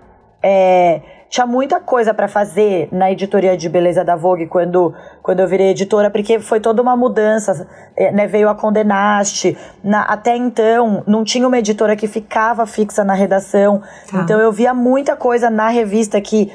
[0.41, 5.47] é, tinha muita coisa para fazer na editoria de beleza da Vogue quando, quando eu
[5.47, 8.27] virei editora, porque foi toda uma mudança, é, né?
[8.27, 9.57] Veio a Condenaste.
[9.83, 13.81] Na, até então, não tinha uma editora que ficava fixa na redação.
[14.09, 14.21] Tá.
[14.21, 16.51] Então eu via muita coisa na revista que,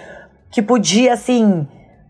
[0.50, 1.68] que podia, assim,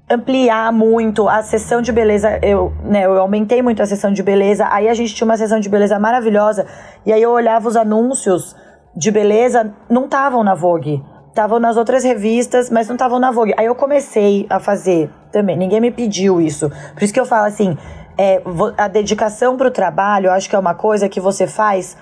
[0.09, 2.38] ampliar muito a sessão de beleza.
[2.42, 4.68] Eu, né, eu aumentei muito a sessão de beleza.
[4.70, 6.64] Aí a gente tinha uma sessão de beleza maravilhosa.
[7.05, 8.55] E aí eu olhava os anúncios
[8.94, 11.03] de beleza, não estavam na Vogue.
[11.33, 13.55] Estavam nas outras revistas, mas não estavam na Vogue.
[13.57, 15.57] Aí eu comecei a fazer também.
[15.57, 16.71] Ninguém me pediu isso.
[16.92, 17.75] Por isso que eu falo assim:
[18.18, 18.42] é,
[18.77, 21.97] a dedicação para o trabalho, eu acho que é uma coisa que você faz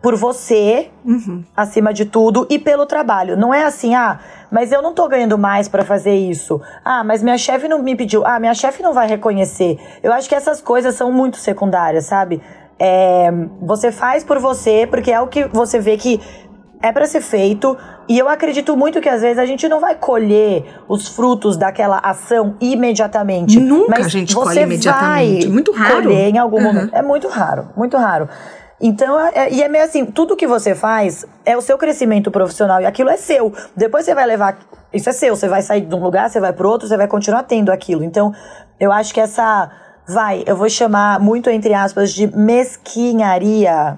[0.00, 1.42] por você, uhum.
[1.54, 3.36] acima de tudo, e pelo trabalho.
[3.36, 4.20] Não é assim, ah,
[4.52, 6.60] mas eu não tô ganhando mais para fazer isso.
[6.84, 8.24] Ah, mas minha chefe não me pediu.
[8.24, 9.78] Ah, minha chefe não vai reconhecer.
[10.00, 12.40] Eu acho que essas coisas são muito secundárias, sabe?
[12.78, 13.30] É,
[13.60, 16.20] você faz por você, porque é o que você vê que
[16.82, 17.76] é para ser feito.
[18.08, 21.98] E eu acredito muito que às vezes a gente não vai colher os frutos daquela
[21.98, 23.60] ação imediatamente.
[23.60, 25.44] Nunca mas a gente colhe imediatamente.
[25.44, 26.02] Vai muito raro.
[26.02, 26.62] Colher em algum uhum.
[26.64, 26.94] momento.
[26.94, 28.28] É muito raro, muito raro.
[28.80, 32.30] Então, é, é, e é meio assim, tudo que você faz é o seu crescimento
[32.30, 33.52] profissional e aquilo é seu.
[33.76, 34.58] Depois você vai levar,
[34.92, 37.06] isso é seu, você vai sair de um lugar, você vai para outro, você vai
[37.06, 38.02] continuar tendo aquilo.
[38.02, 38.32] Então,
[38.78, 39.70] eu acho que essa
[40.08, 43.96] vai, eu vou chamar muito entre aspas de mesquinharia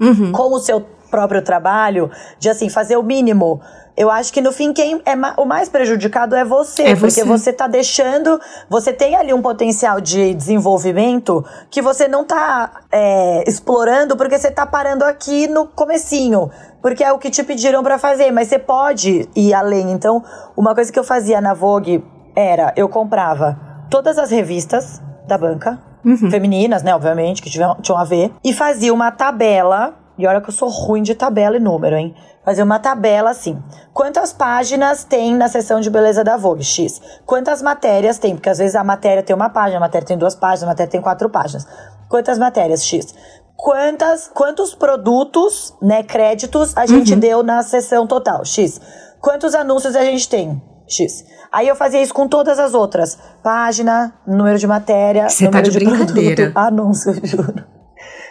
[0.00, 0.32] uhum.
[0.32, 3.60] com o seu próprio trabalho, de assim, fazer o mínimo.
[3.96, 7.22] Eu acho que no fim quem é ma o mais prejudicado é você, é porque
[7.22, 7.24] você.
[7.24, 13.48] você tá deixando, você tem ali um potencial de desenvolvimento que você não tá é,
[13.48, 16.50] explorando porque você tá parando aqui no comecinho,
[16.82, 19.92] porque é o que te pediram para fazer, mas você pode ir além.
[19.92, 20.24] Então,
[20.56, 23.56] uma coisa que eu fazia na Vogue era eu comprava
[23.88, 26.28] todas as revistas da banca, uhum.
[26.28, 30.48] femininas, né, obviamente, que tinham, tinham a ver, e fazia uma tabela e olha que
[30.48, 32.14] eu sou ruim de tabela e número, hein?
[32.44, 33.62] Fazer uma tabela assim.
[33.92, 36.62] Quantas páginas tem na seção de beleza da Vogue?
[36.62, 37.00] X.
[37.24, 38.34] Quantas matérias tem?
[38.34, 40.90] Porque às vezes a matéria tem uma página, a matéria tem duas páginas, a matéria
[40.90, 41.66] tem quatro páginas.
[42.08, 42.84] Quantas matérias?
[42.84, 43.14] X.
[43.56, 47.18] Quantas, quantos produtos, né, créditos a gente uhum.
[47.18, 48.44] deu na sessão total?
[48.44, 48.80] X.
[49.20, 50.62] Quantos anúncios a gente tem?
[50.86, 51.24] X.
[51.50, 53.18] Aí eu fazia isso com todas as outras.
[53.42, 56.34] Página, número de matéria, Você tá número tá de, de brincadeira.
[56.50, 57.64] Produto, anúncio, juro.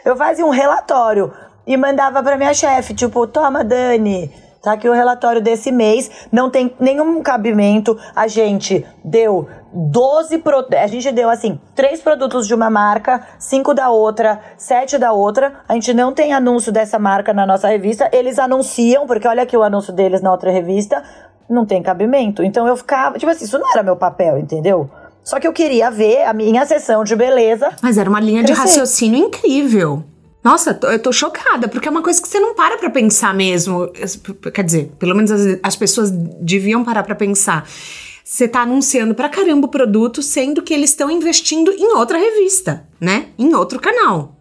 [0.05, 1.33] Eu fazia um relatório
[1.65, 4.31] e mandava para minha chefe, tipo, toma, Dani,
[4.63, 7.97] tá aqui o relatório desse mês, não tem nenhum cabimento.
[8.15, 13.73] A gente deu 12 produtos, a gente deu assim, três produtos de uma marca, cinco
[13.73, 15.53] da outra, sete da outra.
[15.67, 18.09] A gente não tem anúncio dessa marca na nossa revista.
[18.13, 21.03] Eles anunciam, porque olha aqui o anúncio deles na outra revista,
[21.49, 22.41] não tem cabimento.
[22.41, 24.89] Então eu ficava, tipo assim, isso não era meu papel, entendeu?
[25.23, 27.69] Só que eu queria ver a minha sessão de beleza.
[27.81, 28.53] Mas era uma linha crescer.
[28.53, 30.03] de raciocínio incrível.
[30.43, 33.89] Nossa, eu tô chocada, porque é uma coisa que você não para pra pensar mesmo.
[34.53, 37.65] Quer dizer, pelo menos as, as pessoas deviam parar pra pensar.
[38.23, 42.85] Você tá anunciando pra caramba o produto, sendo que eles estão investindo em outra revista,
[42.99, 43.27] né?
[43.37, 44.35] Em outro canal.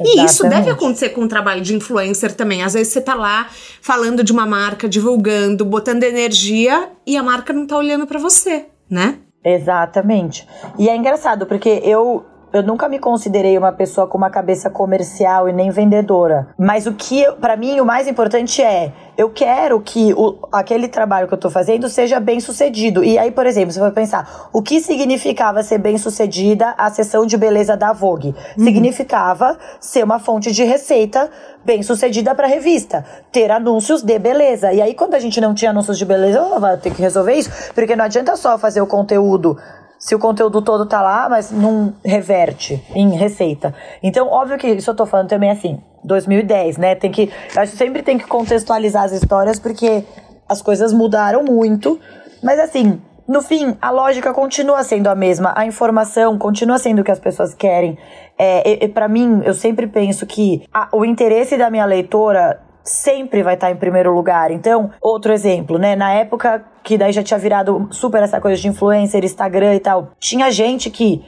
[0.00, 0.20] Exatamente.
[0.20, 2.62] E isso deve acontecer com o trabalho de influencer também.
[2.62, 3.48] Às vezes você tá lá
[3.80, 8.66] falando de uma marca, divulgando, botando energia e a marca não tá olhando para você,
[8.88, 9.18] né?
[9.44, 10.46] Exatamente.
[10.78, 15.48] E é engraçado, porque eu eu nunca me considerei uma pessoa com uma cabeça comercial
[15.48, 16.48] e nem vendedora.
[16.58, 21.26] Mas o que, para mim, o mais importante é eu quero que o, aquele trabalho
[21.26, 23.02] que eu tô fazendo seja bem sucedido.
[23.02, 27.26] E aí, por exemplo, você vai pensar, o que significava ser bem sucedida a sessão
[27.26, 28.34] de beleza da Vogue?
[28.56, 28.64] Uhum.
[28.64, 31.28] Significava ser uma fonte de receita
[31.64, 34.72] bem sucedida para revista, ter anúncios de beleza.
[34.72, 37.34] E aí, quando a gente não tinha anúncios de beleza, eu vou ter que resolver
[37.34, 39.58] isso, porque não adianta só fazer o conteúdo
[39.98, 43.74] se o conteúdo todo tá lá, mas não reverte em receita.
[44.02, 46.94] Então, óbvio que isso eu tô falando também assim, 2010, né?
[46.94, 47.30] Tem que.
[47.56, 50.04] Acho que sempre tem que contextualizar as histórias, porque
[50.48, 51.98] as coisas mudaram muito.
[52.42, 57.04] Mas assim, no fim, a lógica continua sendo a mesma, a informação continua sendo o
[57.04, 57.98] que as pessoas querem.
[58.38, 63.54] É, para mim, eu sempre penso que a, o interesse da minha leitora sempre vai
[63.54, 64.50] estar em primeiro lugar.
[64.50, 65.94] Então, outro exemplo, né?
[65.94, 70.12] Na época que daí já tinha virado super essa coisa de influencer, Instagram e tal,
[70.18, 71.22] tinha gente que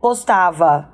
[0.00, 0.88] postava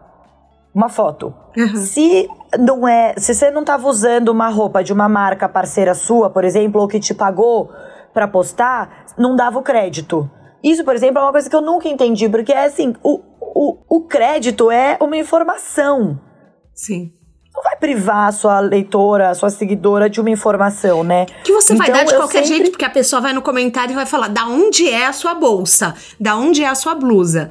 [0.74, 1.34] uma foto.
[1.56, 1.76] Uhum.
[1.76, 6.30] Se não é, se você não estava usando uma roupa de uma marca parceira sua,
[6.30, 7.70] por exemplo, ou que te pagou
[8.14, 10.30] para postar, não dava o crédito.
[10.62, 13.78] Isso, por exemplo, é uma coisa que eu nunca entendi, porque é assim, o, o,
[13.88, 16.20] o crédito é uma informação.
[16.72, 17.12] Sim
[17.54, 21.26] não vai privar a sua leitora, a sua seguidora de uma informação, né?
[21.44, 22.48] Que você então, vai dar de qualquer sempre...
[22.48, 25.34] jeito, porque a pessoa vai no comentário e vai falar da onde é a sua
[25.34, 27.50] bolsa, da onde é a sua blusa.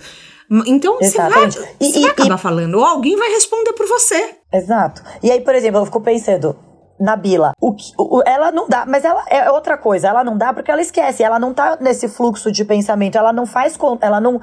[0.66, 1.54] Então Exatamente.
[1.54, 2.38] você vai, e, você e, vai acabar e...
[2.38, 4.36] falando, ou alguém vai responder por você.
[4.52, 5.02] Exato.
[5.24, 6.58] E aí, por exemplo, eu fico pensando,
[7.02, 7.54] na Bila.
[7.60, 10.08] O, o, ela não dá, mas ela é outra coisa.
[10.08, 11.24] Ela não dá porque ela esquece.
[11.24, 13.18] Ela não tá nesse fluxo de pensamento.
[13.18, 13.78] Ela não faz.
[14.02, 14.40] Ela não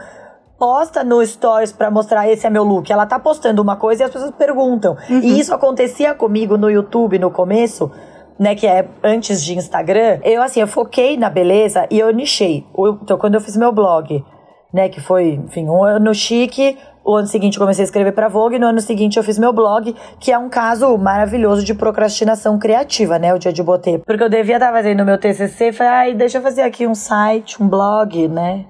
[0.58, 2.90] posta no Stories para mostrar esse é meu look.
[2.90, 4.96] Ela tá postando uma coisa e as pessoas perguntam.
[5.08, 5.20] Uhum.
[5.20, 7.90] E isso acontecia comigo no YouTube no começo.
[8.38, 12.64] Né, que é antes de Instagram, eu assim, eu foquei na beleza e eu nichei.
[13.02, 14.24] Então, quando eu fiz meu blog,
[14.72, 14.88] né?
[14.88, 16.78] Que foi, enfim, um ano chique.
[17.04, 19.52] O ano seguinte eu comecei a escrever para Vogue, no ano seguinte eu fiz meu
[19.52, 23.32] blog, que é um caso maravilhoso de procrastinação criativa, né?
[23.32, 23.98] O dia de botei.
[23.98, 27.62] Porque eu devia estar fazendo meu TCC, falei, ai, deixa eu fazer aqui um site,
[27.62, 28.66] um blog, né?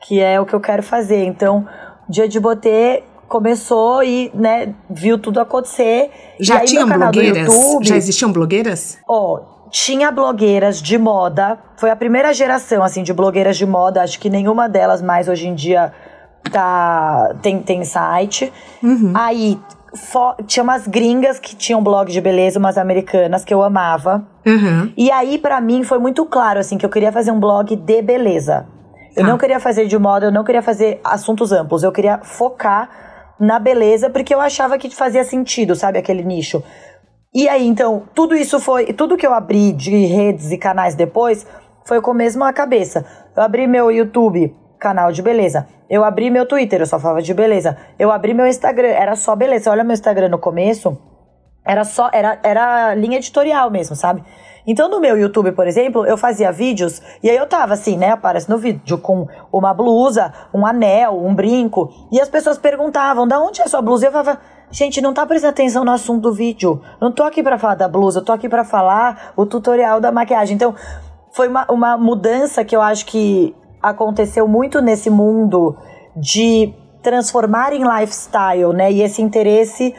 [0.00, 1.24] Que é o que eu quero fazer.
[1.24, 1.66] Então,
[2.08, 6.10] dia de botei começou e, né, viu tudo acontecer.
[6.38, 7.46] Já aí, tinham blogueiras?
[7.54, 8.98] YouTube- Já existiam blogueiras?
[9.08, 11.58] Ó, tinha blogueiras de moda.
[11.76, 14.02] Foi a primeira geração, assim, de blogueiras de moda.
[14.02, 15.92] Acho que nenhuma delas mais hoje em dia
[16.52, 18.52] tá, tem, tem site.
[19.14, 19.58] Aí,
[19.94, 24.24] fo- tinha umas gringas que tinham blog de beleza, umas americanas que eu amava.
[24.46, 24.92] Uhum.
[24.96, 28.02] E aí, pra mim, foi muito claro, assim, que eu queria fazer um blog de
[28.02, 28.66] beleza.
[29.16, 29.28] Eu Tá.
[29.30, 31.82] não queria fazer de moda, eu não queria fazer assuntos amplos.
[31.82, 32.90] Eu queria focar
[33.40, 35.98] na beleza, porque eu achava que fazia sentido, sabe?
[35.98, 36.62] Aquele nicho.
[37.34, 38.92] E aí, então, tudo isso foi.
[38.92, 41.46] Tudo que eu abri de redes e canais depois
[41.84, 43.04] foi com a mesma cabeça.
[43.36, 45.66] Eu abri meu YouTube, canal de beleza.
[45.88, 47.76] Eu abri meu Twitter, eu só falava de beleza.
[47.98, 49.70] Eu abri meu Instagram, era só beleza.
[49.70, 50.96] Olha meu Instagram no começo,
[51.64, 52.10] era só.
[52.12, 54.22] Era, era linha editorial mesmo, sabe?
[54.66, 58.10] Então, no meu YouTube, por exemplo, eu fazia vídeos e aí eu tava assim, né?
[58.10, 61.90] Aparece no vídeo com uma blusa, um anel, um brinco.
[62.10, 64.06] E as pessoas perguntavam: da onde é a sua blusa?
[64.06, 64.38] E eu falava.
[64.68, 66.82] Gente, não tá prestando atenção no assunto do vídeo.
[67.00, 70.56] Não tô aqui pra falar da blusa, tô aqui pra falar o tutorial da maquiagem.
[70.56, 70.74] Então,
[71.30, 75.76] foi uma, uma mudança que eu acho que aconteceu muito nesse mundo
[76.16, 78.90] de transformar em lifestyle, né?
[78.90, 79.94] E esse interesse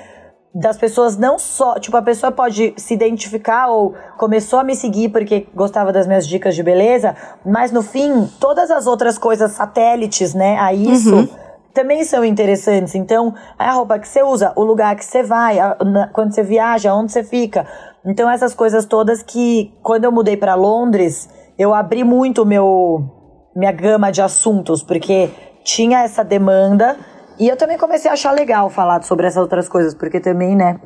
[0.60, 5.10] das pessoas não só, tipo, a pessoa pode se identificar ou começou a me seguir
[5.10, 7.16] porque gostava das minhas dicas de beleza,
[7.46, 11.30] mas no fim, todas as outras coisas satélites, né, a isso,
[11.74, 12.96] também são interessantes.
[12.96, 16.42] Então, a roupa que você usa, o lugar que você vai, a- na- quando você
[16.42, 17.68] viaja, onde você fica.
[18.04, 23.14] Então, essas coisas todas que, quando eu mudei para Londres, eu abri muito meu
[23.56, 25.30] minha gama de assuntos, porque
[25.64, 26.96] tinha essa demanda.
[27.40, 30.80] E eu também comecei a achar legal falar sobre essas outras coisas, porque também, né,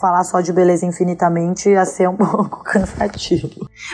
[0.00, 3.50] falar só de beleza infinitamente ia ser um pouco cansativo.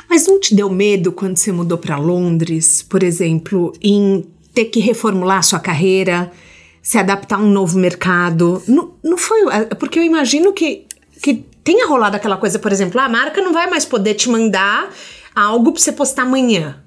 [0.09, 4.81] Mas não te deu medo quando você mudou para Londres, por exemplo, em ter que
[4.81, 6.31] reformular sua carreira,
[6.83, 8.63] se adaptar a um novo mercado?
[8.67, 9.41] Não, não foi.
[9.55, 10.87] é, Porque eu imagino que,
[11.23, 14.91] que tenha rolado aquela coisa, por exemplo, a marca não vai mais poder te mandar
[15.35, 16.83] algo para você postar amanhã.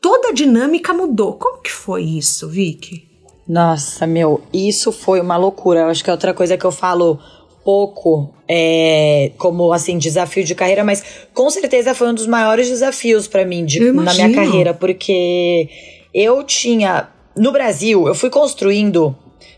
[0.00, 1.34] Toda a dinâmica mudou.
[1.34, 3.07] Como que foi isso, Vicky?
[3.48, 5.80] Nossa, meu, isso foi uma loucura.
[5.80, 7.18] Eu acho que é outra coisa que eu falo
[7.64, 11.02] pouco é, como assim desafio de carreira, mas
[11.34, 15.68] com certeza foi um dos maiores desafios pra mim de- na minha carreira, porque
[16.14, 19.14] eu tinha no Brasil, eu fui construindo,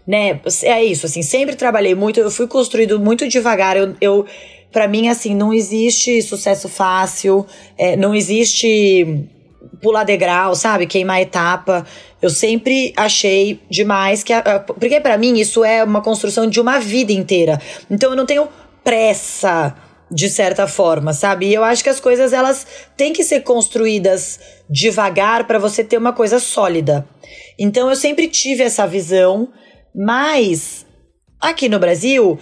[0.07, 0.41] né?
[0.65, 3.77] É isso, assim, sempre trabalhei muito, eu fui construindo muito devagar.
[3.77, 4.27] Eu, eu
[4.73, 7.47] para mim assim, não existe sucesso fácil,
[7.79, 9.25] é, não existe
[9.83, 10.87] pular degrau, sabe?
[10.87, 11.87] Queimar etapa.
[12.21, 14.33] Eu sempre achei demais que.
[14.33, 17.61] A, porque pra mim isso é uma construção de uma vida inteira.
[17.91, 18.49] Então eu não tenho
[18.85, 19.75] pressa,
[20.11, 21.47] de certa forma, sabe?
[21.47, 25.97] E eu acho que as coisas elas têm que ser construídas devagar pra você ter
[25.97, 27.07] uma coisa sólida.
[27.59, 29.49] Então eu sempre tive essa visão,
[29.95, 30.85] mas
[31.41, 32.39] aqui no Brasil,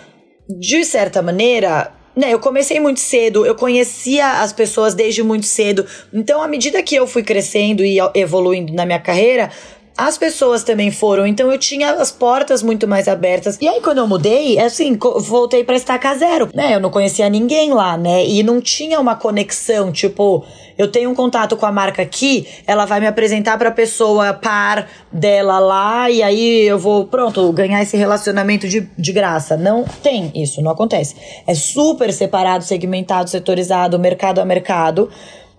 [0.49, 5.87] de certa maneira, né, eu comecei muito cedo, eu conhecia as pessoas desde muito cedo.
[6.13, 9.53] Então, à medida que eu fui crescendo e evoluindo na minha carreira,
[9.99, 13.59] as pessoas também foram, então eu tinha as portas muito mais abertas.
[13.61, 16.75] E aí, quando eu mudei, assim, co- voltei pra estaca zero, né?
[16.75, 18.25] Eu não conhecia ninguém lá, né?
[18.25, 20.45] E não tinha uma conexão, tipo,
[20.79, 24.89] eu tenho um contato com a marca aqui, ela vai me apresentar pra pessoa par
[25.13, 29.57] dela lá, e aí eu vou, pronto, ganhar esse relacionamento de, de graça.
[29.57, 31.17] Não tem isso, não acontece.
[31.45, 35.11] É super separado, segmentado, setorizado, mercado a mercado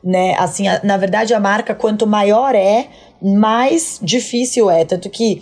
[0.01, 0.33] né?
[0.39, 2.87] Assim, a- na verdade, a marca, quanto maior é,
[3.21, 4.85] mais difícil é.
[4.85, 5.41] Tanto que,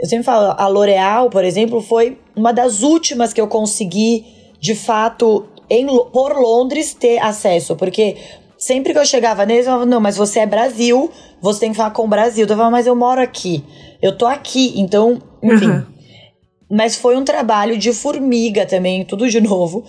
[0.00, 4.24] eu sempre falo, a L'Oréal, por exemplo, foi uma das últimas que eu consegui,
[4.60, 7.76] de fato, em, por Londres, ter acesso.
[7.76, 8.16] Porque
[8.56, 11.10] sempre que eu chegava neles, eu falava, não, mas você é Brasil,
[11.40, 12.44] você tem que falar com o Brasil.
[12.44, 13.64] Eu falava, mas eu moro aqui.
[14.00, 15.68] Eu tô aqui, então, enfim.
[15.68, 15.86] Uhum.
[16.70, 19.84] Mas foi um trabalho de formiga também, tudo de novo,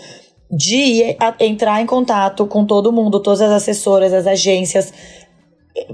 [0.50, 4.94] de ir a- entrar em contato com todo mundo, todas as assessoras, as agências,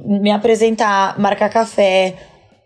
[0.06, 2.16] me apresentar, marcar café,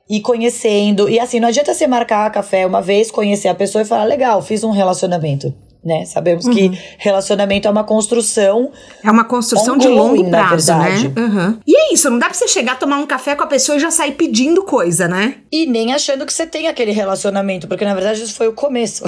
[0.10, 1.10] ir conhecendo.
[1.10, 4.42] E assim, não adianta você marcar café uma vez, conhecer a pessoa e falar, legal,
[4.42, 5.54] fiz um relacionamento.
[5.84, 6.04] Né?
[6.06, 8.70] Sabemos que relacionamento é uma construção.
[9.02, 11.14] É uma construção de Ongoing, longo na prazo, né?
[11.18, 11.60] Uhum.
[11.66, 13.80] E é isso, não dá pra você chegar, tomar um café com a pessoa e
[13.80, 15.36] já sair pedindo coisa, né?
[15.50, 19.06] E nem achando que você tem aquele relacionamento, porque na verdade isso foi o começo.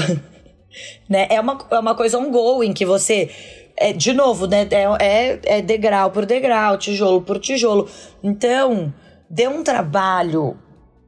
[1.09, 1.27] né?
[1.29, 3.29] é, uma, é uma coisa ongoing que você.
[3.81, 4.67] É, de novo, né?
[4.69, 7.89] É, é, é degrau por degrau, tijolo por tijolo.
[8.23, 8.93] Então,
[9.29, 10.55] deu um trabalho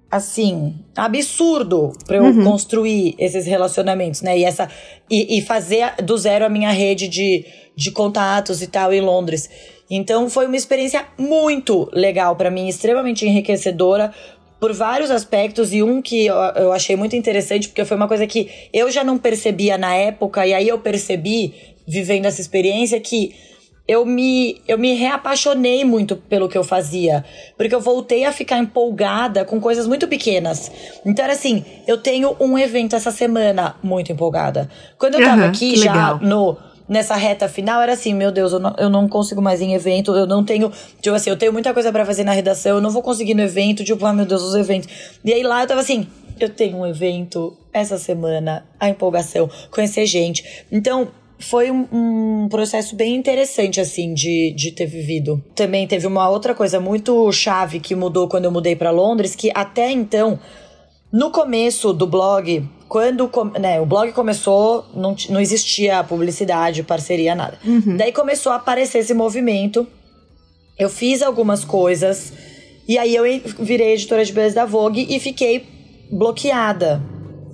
[0.09, 2.43] assim, absurdo para eu uhum.
[2.43, 4.37] construir esses relacionamentos, né?
[4.37, 4.69] E, essa,
[5.09, 9.49] e, e, fazer do zero a minha rede de, de contatos e tal em Londres.
[9.89, 14.13] Então foi uma experiência muito legal para mim, extremamente enriquecedora
[14.59, 18.25] por vários aspectos e um que eu, eu achei muito interessante porque foi uma coisa
[18.25, 21.53] que eu já não percebia na época e aí eu percebi
[21.87, 23.33] vivendo essa experiência que
[23.87, 27.23] eu me, eu me reapaixonei muito pelo que eu fazia.
[27.57, 30.71] Porque eu voltei a ficar empolgada com coisas muito pequenas.
[31.05, 34.69] Então era assim: eu tenho um evento essa semana, muito empolgada.
[34.97, 36.19] Quando eu tava uhum, aqui já legal.
[36.21, 39.65] no nessa reta final era assim, meu Deus, eu não, eu não consigo mais ir
[39.65, 42.75] em evento, eu não tenho, tipo assim, eu tenho muita coisa para fazer na redação,
[42.75, 44.89] eu não vou conseguir no evento, tipo, ah, meu Deus, os eventos.
[45.23, 46.05] E aí lá eu tava assim,
[46.39, 50.65] eu tenho um evento essa semana, a empolgação, conhecer gente.
[50.71, 51.07] Então,
[51.43, 55.43] foi um, um, processo bem interessante, assim, de, de ter vivido.
[55.55, 59.51] Também teve uma outra coisa muito chave que mudou quando eu mudei para Londres, que
[59.53, 60.39] até então,
[61.11, 63.29] no começo do blog, quando
[63.59, 67.57] né, o blog começou, não, não existia publicidade, parceria, nada.
[67.65, 67.97] Uhum.
[67.97, 69.85] Daí começou a aparecer esse movimento.
[70.77, 72.33] Eu fiz algumas coisas.
[72.87, 73.23] E aí eu
[73.59, 75.65] virei editora de beleza da Vogue e fiquei
[76.11, 77.01] bloqueada.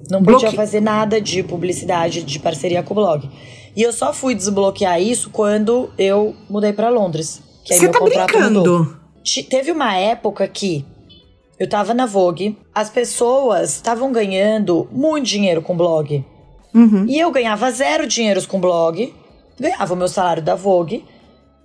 [0.09, 0.43] Não Bloque...
[0.43, 3.29] podia fazer nada de publicidade, de parceria com o blog.
[3.79, 7.41] E eu só fui desbloquear isso quando eu mudei para Londres.
[7.63, 8.59] Que aí Você tá brincando?
[8.59, 8.87] Mudou.
[9.49, 10.85] Teve uma época que
[11.57, 16.25] eu tava na Vogue, as pessoas estavam ganhando muito dinheiro com blog.
[16.75, 17.05] Uhum.
[17.07, 19.13] E eu ganhava zero dinheiros com blog,
[19.57, 21.05] ganhava o meu salário da Vogue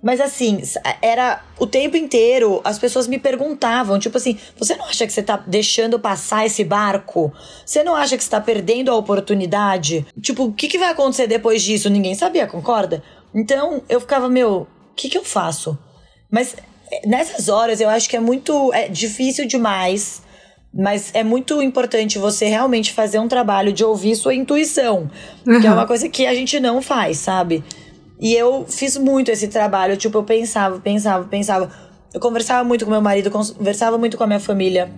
[0.05, 0.61] mas assim,
[1.01, 5.23] era o tempo inteiro as pessoas me perguntavam, tipo assim, você não acha que você
[5.23, 7.33] tá deixando passar esse barco?
[7.65, 10.05] Você não acha que você tá perdendo a oportunidade?
[10.21, 11.89] Tipo, o que, que vai acontecer depois disso?
[11.89, 13.01] Ninguém sabia, concorda?
[13.33, 15.75] Então eu ficava, meu, o que, que eu faço?
[16.29, 16.55] Mas
[16.91, 20.21] eh, nessas horas eu acho que é muito é difícil demais.
[20.71, 25.09] Mas é muito importante você realmente fazer um trabalho de ouvir sua intuição.
[25.47, 25.61] Uhum.
[25.61, 27.63] Que é uma coisa que a gente não faz, sabe?
[28.19, 31.69] E eu fiz muito esse trabalho, tipo, eu pensava, pensava, pensava.
[32.13, 34.89] Eu conversava muito com meu marido, conversava muito com a minha família.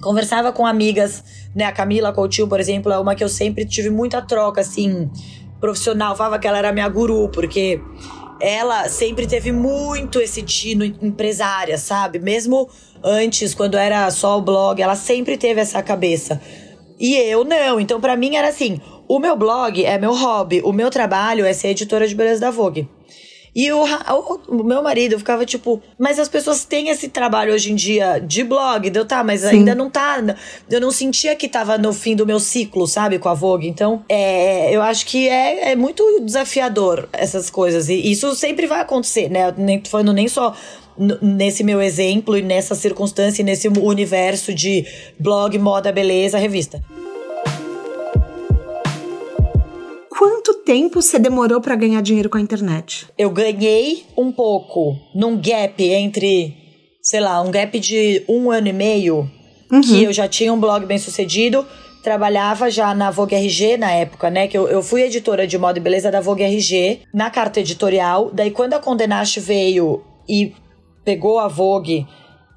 [0.00, 1.22] Conversava com amigas,
[1.54, 1.64] né?
[1.64, 5.10] A Camila Coutinho, por exemplo, é uma que eu sempre tive muita troca, assim,
[5.60, 6.16] profissional.
[6.16, 7.80] Falava que ela era minha guru, porque
[8.40, 12.18] ela sempre teve muito esse tino empresária, sabe?
[12.18, 12.68] Mesmo
[13.02, 16.40] antes, quando era só o blog, ela sempre teve essa cabeça.
[16.98, 17.78] E eu não.
[17.80, 21.52] Então, para mim era assim: o meu blog é meu hobby, o meu trabalho é
[21.52, 22.88] ser editora de beleza da Vogue.
[23.56, 27.72] E o, o, o, meu marido ficava tipo, mas as pessoas têm esse trabalho hoje
[27.72, 29.46] em dia de blog, deu tá, mas Sim.
[29.46, 30.22] ainda não tá.
[30.70, 33.66] Eu não sentia que tava no fim do meu ciclo, sabe, com a Vogue.
[33.66, 37.88] Então, é, eu acho que é, é muito desafiador essas coisas.
[37.88, 39.50] E isso sempre vai acontecer, né?
[39.56, 40.54] Nem falando nem só
[41.22, 44.84] nesse meu exemplo e nessa circunstância, nesse universo de
[45.18, 46.82] blog, moda, beleza, revista.
[50.66, 53.06] Tempo você demorou para ganhar dinheiro com a internet?
[53.16, 56.54] Eu ganhei um pouco num gap entre,
[57.00, 59.30] sei lá, um gap de um ano e meio,
[59.70, 59.80] uhum.
[59.80, 61.64] que eu já tinha um blog bem sucedido,
[62.02, 64.48] trabalhava já na Vogue RG na época, né?
[64.48, 68.30] Que eu, eu fui editora de moda e beleza da Vogue RG na carta editorial.
[68.32, 70.52] Daí, quando a Condenaste veio e
[71.04, 72.04] pegou a Vogue.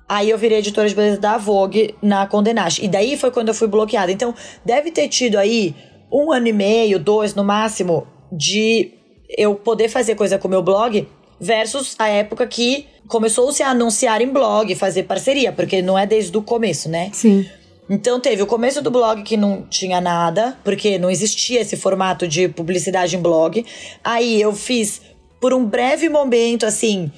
[0.08, 2.84] Aí eu virei editora de beleza da Vogue na Condenaste.
[2.84, 4.12] E daí foi quando eu fui bloqueada.
[4.12, 4.34] Então,
[4.65, 5.76] deve ter tido aí
[6.12, 8.93] um ano e meio, dois no máximo, de
[9.38, 11.08] eu poder fazer coisa com o meu blog,
[11.39, 16.38] versus a época que começou-se a anunciar em blog, fazer parceria, porque não é desde
[16.38, 17.10] o começo, né?
[17.13, 17.45] Sim.
[17.89, 22.28] Então teve o começo do blog que não tinha nada, porque não existia esse formato
[22.28, 23.65] de publicidade em blog.
[24.04, 25.02] Aí eu fiz
[25.41, 27.12] por um breve momento, assim,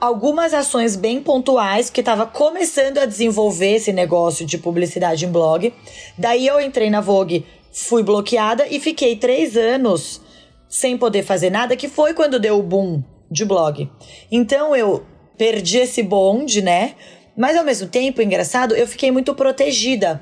[0.00, 5.74] algumas ações bem pontuais, que estava começando a desenvolver esse negócio de publicidade em blog.
[6.16, 10.20] Daí eu entrei na Vogue fui bloqueada e fiquei três anos
[10.68, 13.90] sem poder fazer nada, que foi quando deu o boom de blog.
[14.30, 15.04] Então eu
[15.36, 16.94] perdi esse bonde, né?
[17.36, 20.20] Mas ao mesmo tempo, engraçado, eu fiquei muito protegida.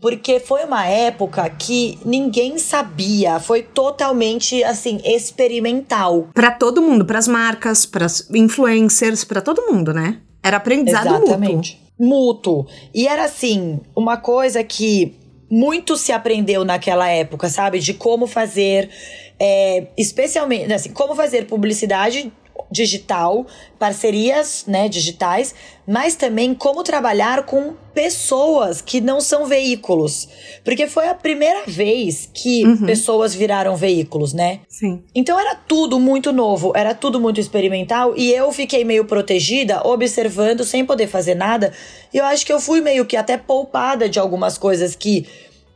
[0.00, 6.28] Porque foi uma época que ninguém sabia, foi totalmente assim experimental.
[6.32, 10.20] Para todo mundo, para as marcas, para influencers, para todo mundo, né?
[10.42, 11.80] Era aprendizado Exatamente.
[11.98, 11.98] mútuo.
[11.98, 12.66] Mútuo.
[12.94, 15.17] E era assim, uma coisa que
[15.50, 17.78] muito se aprendeu naquela época, sabe?
[17.78, 18.90] De como fazer,
[19.38, 22.32] é, especialmente, assim, como fazer publicidade
[22.70, 23.46] digital,
[23.78, 25.54] parcerias né, digitais,
[25.86, 30.28] mas também como trabalhar com pessoas que não são veículos.
[30.64, 32.86] Porque foi a primeira vez que uhum.
[32.86, 34.60] pessoas viraram veículos, né?
[34.68, 35.02] Sim.
[35.14, 40.64] Então era tudo muito novo, era tudo muito experimental e eu fiquei meio protegida, observando,
[40.64, 41.72] sem poder fazer nada.
[42.12, 45.26] E eu acho que eu fui meio que até poupada de algumas coisas que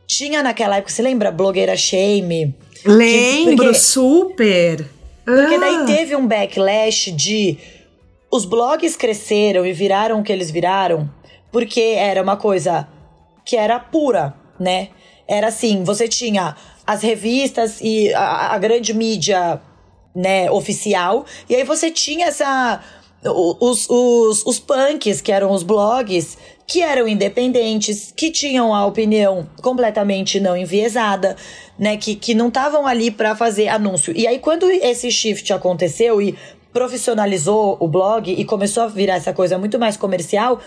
[0.05, 0.91] tinha naquela época.
[0.91, 1.31] Você lembra?
[1.31, 2.55] Blogueira Shame?
[2.85, 4.85] Lembro, porque, super!
[5.25, 5.85] Porque daí ah.
[5.85, 7.57] teve um backlash de
[8.31, 11.09] os blogs cresceram e viraram o que eles viraram
[11.53, 12.87] porque era uma coisa
[13.45, 14.89] que era pura, né?
[15.27, 16.55] Era assim, você tinha
[16.85, 19.61] as revistas e a, a grande mídia,
[20.15, 22.81] né, oficial, e aí você tinha essa
[23.23, 29.47] os, os, os punks, que eram os blogs, que eram independentes, que tinham a opinião
[29.61, 31.35] completamente não enviesada,
[31.77, 31.97] né?
[31.97, 34.13] Que, que não estavam ali para fazer anúncio.
[34.15, 36.37] E aí, quando esse shift aconteceu e
[36.71, 40.59] profissionalizou o blog e começou a virar essa coisa muito mais comercial,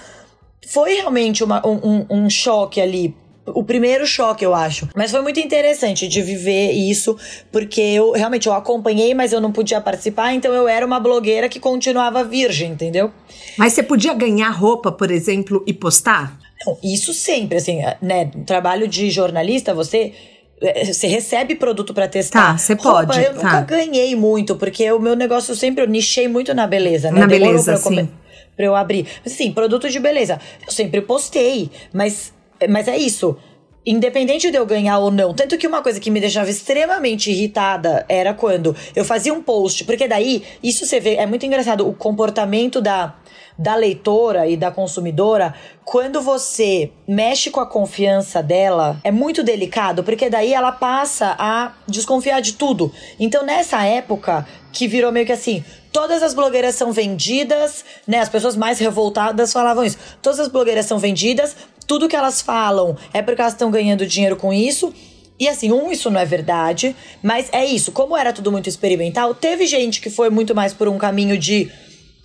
[0.66, 3.14] foi realmente uma, um, um, um choque ali
[3.46, 4.88] o primeiro choque, eu acho.
[4.94, 7.16] Mas foi muito interessante de viver isso,
[7.52, 11.48] porque eu realmente eu acompanhei, mas eu não podia participar, então eu era uma blogueira
[11.48, 13.12] que continuava virgem, entendeu?
[13.56, 16.38] Mas você podia ganhar roupa, por exemplo, e postar?
[16.66, 18.30] Não, isso sempre, assim, né?
[18.44, 20.12] Trabalho de jornalista, você
[20.60, 22.52] é, você recebe produto para testar.
[22.52, 23.18] Tá, você pode.
[23.18, 23.34] Eu tá.
[23.34, 27.20] nunca ganhei muito, porque o meu negócio sempre eu nichei muito na beleza, né?
[27.20, 28.08] Na Demorou beleza, pra sim.
[28.56, 29.06] Pra eu abrir.
[29.22, 30.40] Mas assim, produto de beleza.
[30.66, 32.32] Eu sempre postei, mas
[32.68, 33.36] mas é isso.
[33.84, 35.32] Independente de eu ganhar ou não.
[35.32, 39.84] Tanto que uma coisa que me deixava extremamente irritada era quando eu fazia um post.
[39.84, 43.14] Porque daí, isso você vê, é muito engraçado o comportamento da,
[43.56, 45.54] da leitora e da consumidora.
[45.84, 51.72] Quando você mexe com a confiança dela, é muito delicado, porque daí ela passa a
[51.86, 52.92] desconfiar de tudo.
[53.20, 58.18] Então, nessa época, que virou meio que assim: todas as blogueiras são vendidas, né?
[58.18, 59.96] As pessoas mais revoltadas falavam isso.
[60.20, 64.36] Todas as blogueiras são vendidas, tudo que elas falam é porque elas estão ganhando dinheiro
[64.36, 64.92] com isso.
[65.38, 67.92] E assim, um, isso não é verdade, mas é isso.
[67.92, 71.70] Como era tudo muito experimental, teve gente que foi muito mais por um caminho de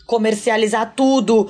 [0.06, 1.48] comercializar tudo,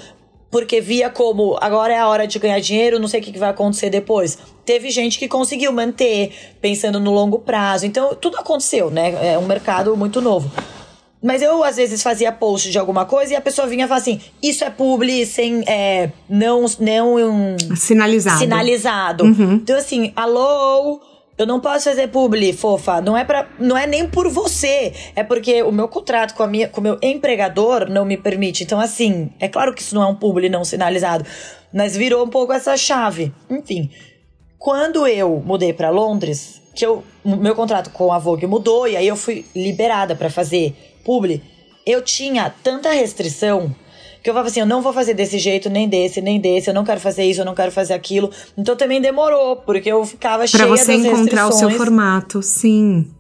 [0.49, 3.51] porque via como agora é a hora de ganhar dinheiro, não sei o que vai
[3.51, 4.37] acontecer depois.
[4.65, 7.85] Teve gente que conseguiu manter, pensando no longo prazo.
[7.85, 9.33] Então, tudo aconteceu, né?
[9.33, 10.51] É um mercado muito novo.
[11.23, 14.01] Mas eu, às vezes, fazia post de alguma coisa e a pessoa vinha e falava
[14.01, 15.63] assim: Isso é publi sem.
[15.67, 16.65] É, não.
[16.79, 18.39] não um, sinalizado.
[18.39, 19.23] Sinalizado.
[19.25, 19.53] Uhum.
[19.53, 20.99] Então, assim, alô.
[21.37, 23.01] Eu não posso fazer publi, fofa.
[23.01, 26.47] Não é para, não é nem por você, é porque o meu contrato com a
[26.47, 28.63] minha, com o meu empregador não me permite.
[28.63, 31.25] Então assim, é claro que isso não é um publi não sinalizado,
[31.73, 33.33] mas virou um pouco essa chave.
[33.49, 33.89] Enfim,
[34.59, 39.07] quando eu mudei para Londres, que eu, meu contrato com a Vogue mudou e aí
[39.07, 41.41] eu fui liberada para fazer publi,
[41.85, 43.75] eu tinha tanta restrição
[44.23, 46.73] que eu falava assim, eu não vou fazer desse jeito, nem desse, nem desse, eu
[46.73, 48.29] não quero fazer isso, eu não quero fazer aquilo.
[48.55, 51.01] Então também demorou, porque eu ficava pra cheia das restrições.
[51.01, 53.11] Pra você encontrar o seu formato, sim.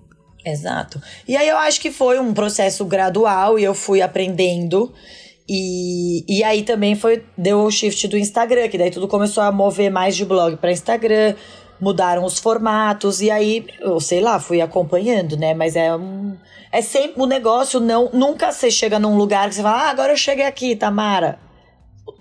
[0.45, 1.01] Exato.
[1.27, 4.93] E aí eu acho que foi um processo gradual e eu fui aprendendo.
[5.49, 9.51] E, e aí também foi deu o shift do Instagram, que daí tudo começou a
[9.51, 11.35] mover mais de blog para Instagram,
[11.79, 15.53] mudaram os formatos e aí eu sei lá, fui acompanhando, né?
[15.53, 16.37] Mas é um
[16.71, 18.09] é sempre o negócio não.
[18.13, 21.39] Nunca você chega num lugar que você fala, ah, agora eu cheguei aqui, Tamara.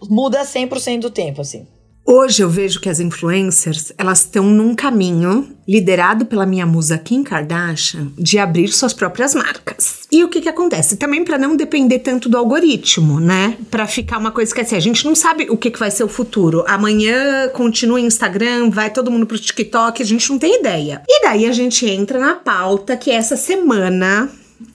[0.08, 1.66] Muda 100% do tempo, assim.
[2.12, 7.22] Hoje eu vejo que as influencers, elas estão num caminho liderado pela minha musa Kim
[7.22, 10.08] Kardashian de abrir suas próprias marcas.
[10.10, 10.96] E o que que acontece?
[10.96, 13.56] Também para não depender tanto do algoritmo, né?
[13.70, 16.02] Para ficar uma coisa que assim, a gente não sabe o que que vai ser
[16.02, 16.64] o futuro.
[16.66, 21.02] Amanhã continua Instagram, vai todo mundo pro TikTok, a gente não tem ideia.
[21.08, 24.28] E daí a gente entra na pauta que essa semana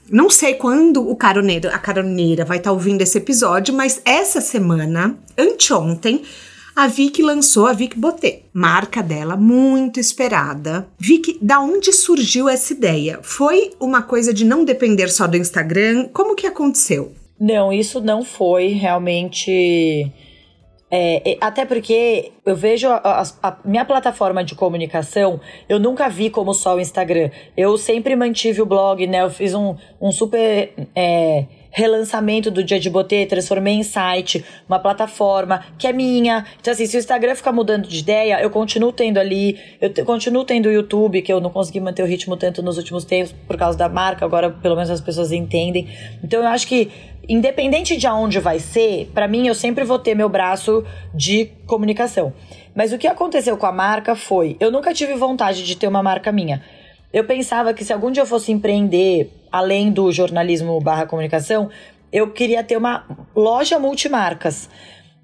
[0.09, 4.39] não sei quando o caroneiro, a caroneira vai estar tá ouvindo esse episódio, mas essa
[4.41, 6.21] semana, anteontem,
[6.75, 10.87] a Vicky lançou a Vicky Botê, marca dela muito esperada.
[10.99, 13.19] Vicky, da onde surgiu essa ideia?
[13.23, 16.09] Foi uma coisa de não depender só do Instagram?
[16.11, 17.13] Como que aconteceu?
[17.39, 20.11] Não, isso não foi realmente
[20.97, 26.29] é, até porque eu vejo a, a, a, minha plataforma de comunicação, eu nunca vi
[26.29, 27.29] como só o Instagram.
[27.57, 29.21] Eu sempre mantive o blog, né?
[29.21, 31.45] Eu fiz um, um super é,
[31.75, 36.45] relançamento do Dia de Botê, transformei em site, uma plataforma que é minha.
[36.57, 40.45] Então, assim, se o Instagram ficar mudando de ideia, eu continuo tendo ali, eu continuo
[40.45, 43.57] tendo o YouTube, que eu não consegui manter o ritmo tanto nos últimos tempos por
[43.57, 45.89] causa da marca, agora pelo menos as pessoas entendem.
[46.23, 46.89] Então, eu acho que
[47.27, 52.31] independente de aonde vai ser, para mim eu sempre vou ter meu braço de comunicação.
[52.73, 56.01] Mas o que aconteceu com a marca foi, eu nunca tive vontade de ter uma
[56.01, 56.61] marca minha.
[57.15, 61.69] Eu pensava que se algum dia eu fosse empreender, além do jornalismo barra comunicação,
[62.11, 64.69] eu queria ter uma loja multimarcas.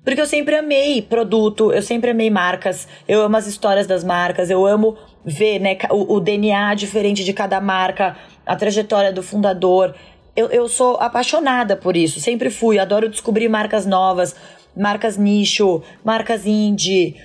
[0.02, 4.50] Porque eu sempre amei produto, eu sempre amei marcas, eu amo as histórias das marcas,
[4.50, 8.16] eu amo ver né, o, o DNA diferente de cada marca,
[8.46, 9.94] a trajetória do fundador.
[10.34, 14.34] Eu, eu sou apaixonada por isso, sempre fui, adoro descobrir marcas novas,
[14.78, 17.18] marcas nicho, marcas indie.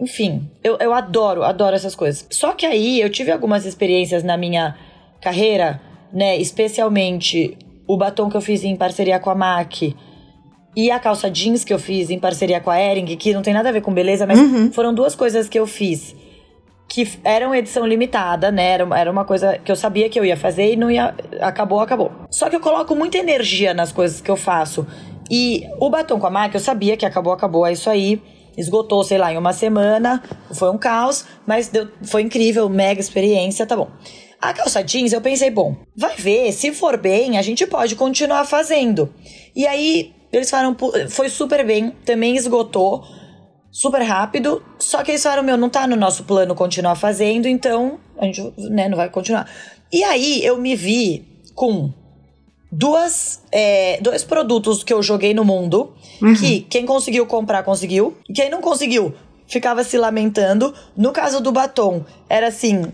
[0.00, 2.26] Enfim, eu, eu adoro, adoro essas coisas.
[2.30, 4.76] Só que aí eu tive algumas experiências na minha
[5.20, 5.80] carreira,
[6.12, 6.36] né?
[6.36, 9.96] Especialmente o batom que eu fiz em parceria com a MAC
[10.76, 13.54] e a calça jeans que eu fiz em parceria com a Ering, que não tem
[13.54, 14.70] nada a ver com beleza, mas uhum.
[14.70, 16.14] foram duas coisas que eu fiz
[16.88, 18.70] que eram edição limitada, né?
[18.70, 21.14] Era, era uma coisa que eu sabia que eu ia fazer e não ia.
[21.40, 22.12] Acabou, acabou.
[22.30, 24.86] Só que eu coloco muita energia nas coisas que eu faço.
[25.30, 28.22] E o batom com a MAC, eu sabia que acabou, acabou, é isso aí.
[28.56, 30.22] Esgotou, sei lá, em uma semana.
[30.52, 33.88] Foi um caos, mas deu, foi incrível, mega experiência, tá bom.
[34.40, 38.44] A calça jeans, eu pensei, bom, vai ver, se for bem, a gente pode continuar
[38.44, 39.12] fazendo.
[39.54, 40.76] E aí, eles falaram,
[41.08, 43.02] foi super bem, também esgotou
[43.76, 44.62] super rápido.
[44.78, 48.42] Só que eles falaram, meu, não tá no nosso plano continuar fazendo, então a gente
[48.58, 49.48] né, não vai continuar.
[49.92, 51.92] E aí eu me vi com
[52.70, 56.34] duas, é, dois produtos que eu joguei no mundo, uhum.
[56.34, 58.16] que quem conseguiu comprar, conseguiu.
[58.28, 59.14] E quem não conseguiu,
[59.46, 60.74] ficava se lamentando.
[60.96, 62.92] No caso do batom, era assim,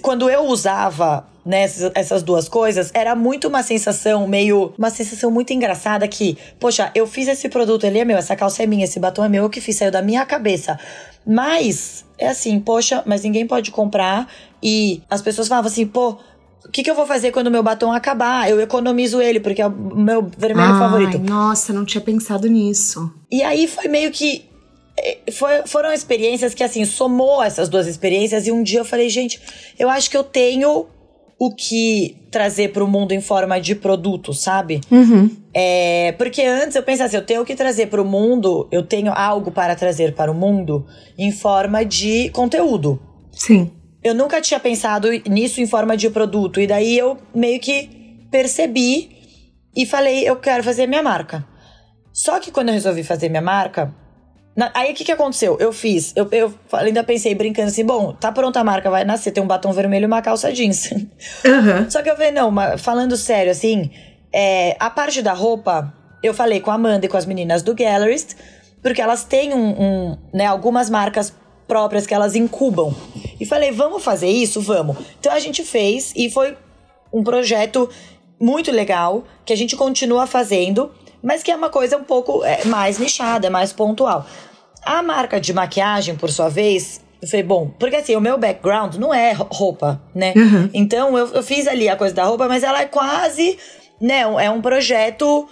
[0.00, 4.72] quando eu usava né, essas duas coisas, era muito uma sensação meio.
[4.78, 8.62] Uma sensação muito engraçada que, poxa, eu fiz esse produto, ele é meu, essa calça
[8.62, 10.78] é minha, esse batom é meu, eu que fiz, saiu da minha cabeça.
[11.26, 14.28] Mas, é assim, poxa, mas ninguém pode comprar.
[14.62, 16.18] E as pessoas falavam assim, pô.
[16.64, 18.48] O que, que eu vou fazer quando o meu batom acabar?
[18.48, 21.18] Eu economizo ele, porque é o meu vermelho Ai, favorito.
[21.18, 23.12] Nossa, não tinha pensado nisso.
[23.30, 24.44] E aí foi meio que
[24.98, 28.46] é, foi, foram experiências que, assim, somou essas duas experiências.
[28.46, 29.40] E um dia eu falei, gente,
[29.78, 30.86] eu acho que eu tenho
[31.38, 34.80] o que trazer para o mundo em forma de produto, sabe?
[34.90, 35.28] Uhum.
[35.52, 39.12] É, porque antes eu pensava assim, eu tenho que trazer para o mundo, eu tenho
[39.12, 40.86] algo para trazer para o mundo
[41.18, 43.00] em forma de conteúdo.
[43.32, 43.72] Sim.
[44.02, 46.60] Eu nunca tinha pensado nisso em forma de produto.
[46.60, 49.16] E daí eu meio que percebi
[49.76, 51.46] e falei, eu quero fazer minha marca.
[52.12, 53.94] Só que quando eu resolvi fazer minha marca,
[54.54, 55.56] na, aí o que, que aconteceu?
[55.58, 59.30] Eu fiz, eu, eu ainda pensei brincando assim, bom, tá pronta a marca, vai nascer,
[59.30, 60.90] tem um batom vermelho e uma calça jeans.
[61.44, 61.90] Uhum.
[61.90, 63.90] Só que eu falei, não, mas falando sério, assim,
[64.32, 65.92] é, a parte da roupa,
[66.22, 68.36] eu falei com a Amanda e com as meninas do Gallerist,
[68.82, 71.34] porque elas têm um, um, né, algumas marcas
[71.66, 72.94] próprias que elas incubam.
[73.40, 74.60] E falei, vamos fazer isso?
[74.60, 74.96] Vamos.
[75.18, 76.56] Então a gente fez e foi
[77.12, 77.88] um projeto
[78.40, 80.90] muito legal que a gente continua fazendo
[81.22, 84.26] mas que é uma coisa um pouco é, mais nichada, mais pontual.
[84.82, 88.96] A marca de maquiagem, por sua vez, eu falei, bom, porque assim, o meu background
[88.96, 90.34] não é roupa, né?
[90.34, 90.68] Uhum.
[90.74, 93.56] Então eu, eu fiz ali a coisa da roupa, mas ela é quase,
[94.00, 94.22] né?
[94.22, 95.48] É um projeto,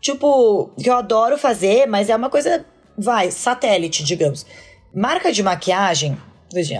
[0.00, 2.64] tipo, que eu adoro fazer, mas é uma coisa,
[2.96, 4.46] vai, satélite, digamos.
[4.94, 6.16] Marca de maquiagem,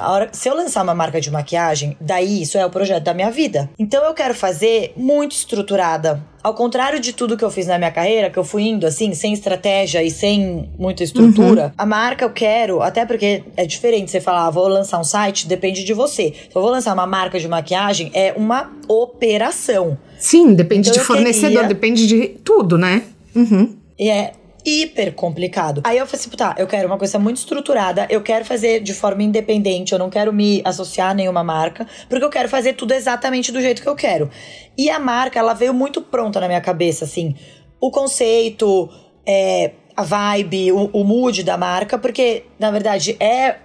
[0.03, 3.31] hora, se eu lançar uma marca de maquiagem, daí isso é o projeto da minha
[3.31, 3.71] vida.
[3.79, 6.21] Então eu quero fazer muito estruturada.
[6.43, 9.15] Ao contrário de tudo que eu fiz na minha carreira, que eu fui indo assim,
[9.15, 11.73] sem estratégia e sem muita estrutura, uhum.
[11.79, 15.47] a marca eu quero, até porque é diferente você falar, ah, vou lançar um site,
[15.47, 16.33] depende de você.
[16.33, 19.97] Se eu vou lançar uma marca de maquiagem, é uma operação.
[20.19, 21.69] Sim, depende então, de fornecedor, queria...
[21.69, 23.05] depende de tudo, né?
[23.37, 23.77] Uhum.
[23.99, 24.33] E é,
[24.65, 25.81] hiper complicado.
[25.85, 28.95] Aí eu falei assim, tá, eu quero uma coisa muito estruturada, eu quero fazer de
[28.95, 32.93] forma independente, eu não quero me associar a nenhuma marca, porque eu quero fazer tudo
[32.93, 34.31] exatamente do jeito que eu quero.
[34.77, 37.35] E a marca, ela veio muito pronta na minha cabeça, assim,
[37.81, 38.89] o conceito,
[39.27, 43.57] é, a vibe, o, o mood da marca, porque, na verdade, é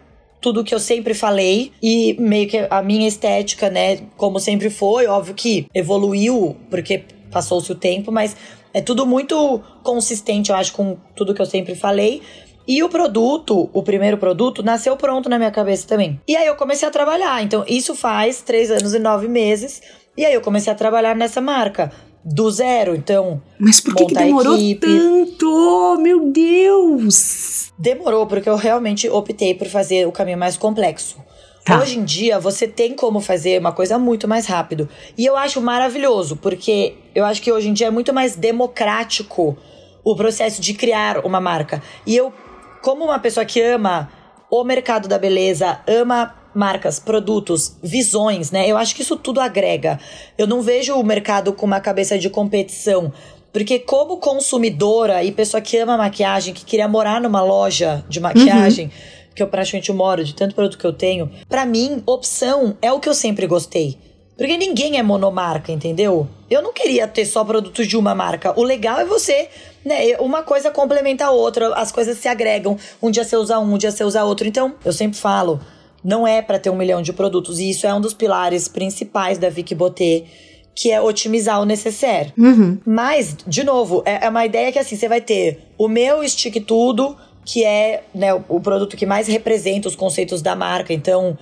[0.42, 5.08] tudo que eu sempre falei e meio que a minha estética, né, como sempre foi,
[5.08, 8.36] óbvio que evoluiu, porque passou-se o tempo, mas
[8.76, 12.22] é tudo muito consistente, eu acho, com tudo que eu sempre falei.
[12.68, 16.20] E o produto, o primeiro produto, nasceu pronto na minha cabeça também.
[16.28, 17.42] E aí eu comecei a trabalhar.
[17.42, 19.82] Então, isso faz três anos e nove meses.
[20.18, 21.90] E aí eu comecei a trabalhar nessa marca.
[22.22, 23.42] Do zero, então.
[23.58, 25.98] Mas por que, que demorou tanto?
[26.02, 27.72] Meu Deus!
[27.80, 31.18] Demorou, porque eu realmente optei por fazer o caminho mais complexo.
[31.66, 31.80] Tá.
[31.80, 34.88] Hoje em dia, você tem como fazer uma coisa muito mais rápido.
[35.18, 39.58] E eu acho maravilhoso, porque eu acho que hoje em dia é muito mais democrático
[40.04, 41.82] o processo de criar uma marca.
[42.06, 42.32] E eu,
[42.84, 44.08] como uma pessoa que ama
[44.48, 48.70] o mercado da beleza, ama marcas, produtos, visões, né?
[48.70, 50.00] Eu acho que isso tudo agrega.
[50.38, 53.12] Eu não vejo o mercado com uma cabeça de competição.
[53.52, 58.86] Porque como consumidora e pessoa que ama maquiagem, que queria morar numa loja de maquiagem,
[58.86, 62.92] uhum que eu praticamente moro, de tanto produto que eu tenho, para mim, opção é
[62.92, 63.98] o que eu sempre gostei.
[64.38, 66.28] Porque ninguém é monomarca, entendeu?
[66.50, 68.58] Eu não queria ter só produtos de uma marca.
[68.60, 69.48] O legal é você,
[69.84, 70.18] né?
[70.20, 72.78] Uma coisa complementa a outra, as coisas se agregam.
[73.02, 74.46] Um dia você usa um, um dia você usa outro.
[74.46, 75.62] Então, eu sempre falo,
[76.04, 77.60] não é para ter um milhão de produtos.
[77.60, 80.26] E isso é um dos pilares principais da Vicky Botê
[80.76, 82.34] que é otimizar o necessaire.
[82.38, 82.78] Uhum.
[82.86, 86.60] Mas, de novo, é, é, uma ideia que assim, você vai ter o meu stick
[86.66, 87.16] tudo,
[87.46, 90.92] que é né, o, produto que mais representa os conceitos da marca.
[90.92, 91.38] Então,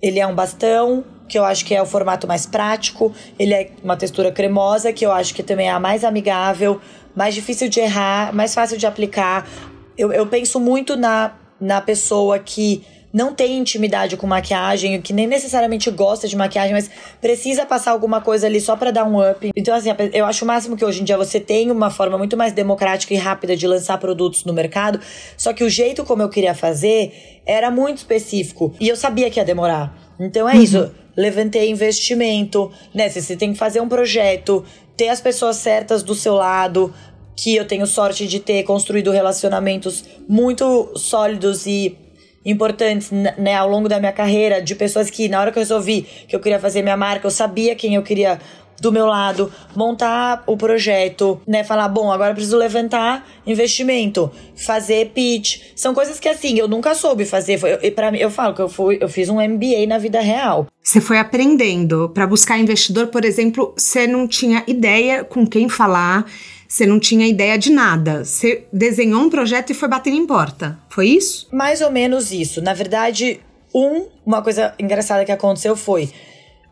[0.00, 3.12] ele é um bastão, que eu acho que é o formato mais prático.
[3.38, 6.80] Ele é uma textura cremosa, que eu acho que também é a mais amigável,
[7.16, 9.48] mais difícil de errar, mais fácil de aplicar.
[9.96, 15.26] Eu, eu penso muito na, na pessoa que não tem intimidade com maquiagem, que nem
[15.26, 16.90] necessariamente gosta de maquiagem, mas
[17.20, 19.50] precisa passar alguma coisa ali só para dar um up.
[19.56, 22.36] Então, assim, eu acho o máximo que hoje em dia você tem uma forma muito
[22.36, 25.00] mais democrática e rápida de lançar produtos no mercado,
[25.36, 29.40] só que o jeito como eu queria fazer era muito específico e eu sabia que
[29.40, 29.96] ia demorar.
[30.20, 30.62] Então é uhum.
[30.62, 30.90] isso.
[31.16, 33.08] Levantei investimento, né?
[33.08, 34.64] Você tem que fazer um projeto,
[34.96, 36.94] ter as pessoas certas do seu lado,
[37.34, 41.96] que eu tenho sorte de ter construído relacionamentos muito sólidos e
[42.50, 46.06] importantes né, ao longo da minha carreira, de pessoas que, na hora que eu resolvi
[46.26, 48.38] que eu queria fazer minha marca, eu sabia quem eu queria
[48.80, 51.64] do meu lado, montar o projeto, né?
[51.64, 55.60] Falar, bom, agora preciso levantar investimento, fazer pitch.
[55.74, 57.58] São coisas que, assim, eu nunca soube fazer.
[57.58, 60.66] Foi, para mim, eu falo que eu, fui, eu fiz um MBA na vida real.
[60.82, 62.08] Você foi aprendendo.
[62.10, 66.24] Para buscar investidor, por exemplo, você não tinha ideia com quem falar
[66.68, 68.26] você não tinha ideia de nada.
[68.26, 70.78] Você desenhou um projeto e foi batendo em porta.
[70.90, 71.48] Foi isso?
[71.50, 72.60] Mais ou menos isso.
[72.60, 73.40] Na verdade,
[73.74, 76.10] um, uma coisa engraçada que aconteceu foi.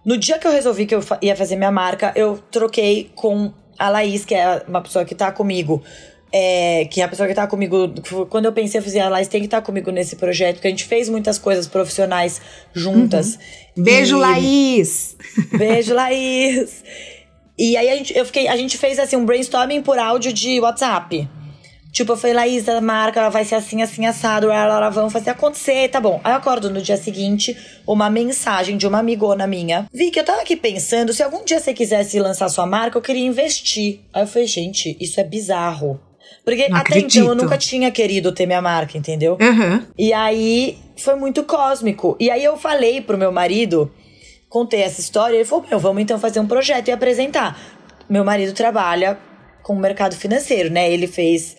[0.05, 3.89] No dia que eu resolvi que eu ia fazer minha marca, eu troquei com a
[3.89, 5.83] Laís, que é uma pessoa que tá comigo.
[6.31, 7.95] É, que é a pessoa que tá comigo.
[8.29, 10.69] Quando eu pensei, eu falei, a Laís tem que estar tá comigo nesse projeto, porque
[10.69, 12.39] a gente fez muitas coisas profissionais
[12.75, 13.39] juntas.
[13.77, 13.83] Uhum.
[13.83, 14.21] Beijo, e...
[14.21, 15.17] Laís!
[15.57, 16.85] Beijo, Laís!
[17.59, 20.61] E aí a gente, eu fiquei, a gente fez assim um brainstorming por áudio de
[20.61, 21.29] WhatsApp.
[21.97, 25.11] Tipo, eu falei, Laís, a marca ela vai ser assim, assim, assado, ela, ela, vamos
[25.11, 26.21] fazer acontecer, tá bom.
[26.23, 29.87] Aí eu acordo no dia seguinte, uma mensagem de uma amigona minha.
[29.95, 33.03] Vi que eu tava aqui pensando, se algum dia você quisesse lançar sua marca, eu
[33.03, 34.01] queria investir.
[34.13, 35.99] Aí eu falei, gente, isso é bizarro.
[36.45, 37.19] Porque Não até acredito.
[37.19, 39.39] então eu nunca tinha querido ter minha marca, entendeu?
[39.41, 39.83] Uhum.
[39.97, 42.15] E aí foi muito cósmico.
[42.21, 43.91] E aí eu falei pro meu marido
[44.49, 47.59] contei essa história, ele falou: Meu, vamos então fazer um projeto e apresentar.
[48.09, 49.19] Meu marido trabalha
[49.63, 50.91] com o mercado financeiro, né?
[50.91, 51.57] Ele fez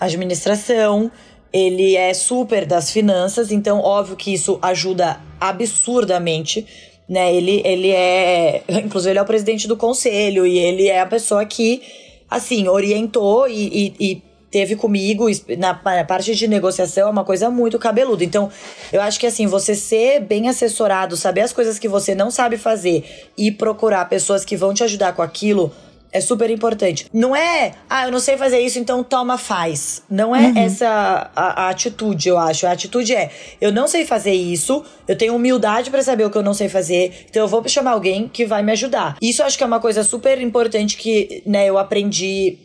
[0.00, 1.10] administração,
[1.52, 6.66] ele é super das finanças, então óbvio que isso ajuda absurdamente.
[7.08, 8.64] Né, ele, ele é.
[8.82, 11.82] Inclusive, ele é o presidente do conselho e ele é a pessoa que,
[12.30, 14.22] assim, orientou e, e, e
[14.54, 15.26] teve comigo
[15.58, 18.22] na, parte de negociação é uma coisa muito cabeluda.
[18.22, 18.48] Então,
[18.92, 22.56] eu acho que assim, você ser bem assessorado, saber as coisas que você não sabe
[22.56, 25.72] fazer e procurar pessoas que vão te ajudar com aquilo
[26.12, 27.08] é super importante.
[27.12, 30.04] Não é, ah, eu não sei fazer isso, então toma, faz.
[30.08, 30.58] Não é uhum.
[30.58, 32.68] essa a, a, atitude, eu acho.
[32.68, 36.38] A atitude é, eu não sei fazer isso, eu tenho humildade para saber o que
[36.38, 39.16] eu não sei fazer, então eu vou chamar alguém que vai me ajudar.
[39.20, 42.58] Isso eu acho que é uma coisa super importante que, né, eu aprendi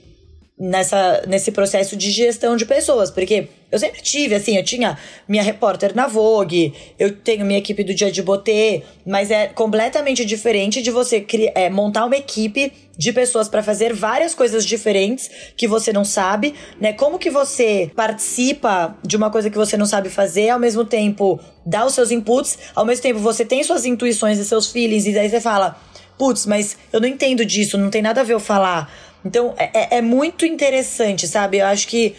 [0.59, 4.97] nessa, nesse processo de gestão de pessoas, porque eu sempre tive, assim, eu tinha
[5.27, 10.25] minha repórter na Vogue, eu tenho minha equipe do Dia de Botê, mas é completamente
[10.25, 15.29] diferente de você criar, é, montar uma equipe de pessoas para fazer várias coisas diferentes
[15.55, 16.91] que você não sabe, né?
[16.91, 21.39] Como que você participa de uma coisa que você não sabe fazer, ao mesmo tempo
[21.65, 25.13] dá os seus inputs, ao mesmo tempo você tem suas intuições e seus feelings, e
[25.13, 25.79] daí você fala,
[26.17, 28.91] putz, mas eu não entendo disso, não tem nada a ver eu falar
[29.23, 31.57] então é, é, é muito interessante, sabe?
[31.57, 32.15] Eu acho que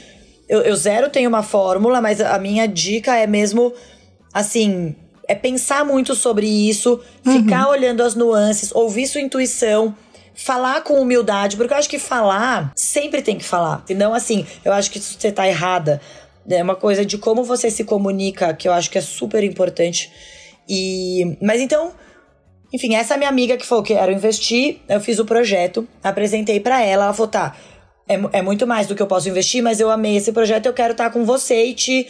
[0.48, 3.72] eu, eu zero tenho uma fórmula, mas a minha dica é mesmo
[4.34, 4.94] assim.
[5.28, 7.44] É pensar muito sobre isso, uhum.
[7.44, 9.94] ficar olhando as nuances, ouvir sua intuição,
[10.34, 13.84] falar com humildade, porque eu acho que falar sempre tem que falar.
[13.86, 16.00] Senão, assim, eu acho que você tá errada.
[16.48, 20.10] É uma coisa de como você se comunica, que eu acho que é super importante.
[20.68, 21.36] E.
[21.40, 21.92] Mas então,
[22.72, 26.82] enfim, essa minha amiga que falou que quero investir, eu fiz o projeto, apresentei para
[26.82, 27.56] ela, ela falou, tá,
[28.08, 30.72] é, é muito mais do que eu posso investir, mas eu amei esse projeto, eu
[30.72, 32.06] quero estar tá com você e te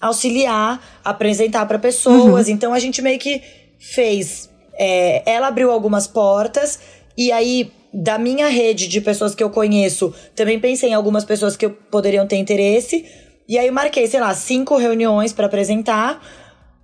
[0.00, 2.46] auxiliar, apresentar para pessoas.
[2.46, 2.54] Uhum.
[2.54, 3.42] Então a gente meio que
[3.78, 4.48] fez.
[4.78, 6.78] É, ela abriu algumas portas,
[7.16, 11.56] e aí, da minha rede de pessoas que eu conheço, também pensei em algumas pessoas
[11.56, 13.04] que poderiam ter interesse.
[13.48, 16.24] E aí eu marquei, sei lá, cinco reuniões para apresentar.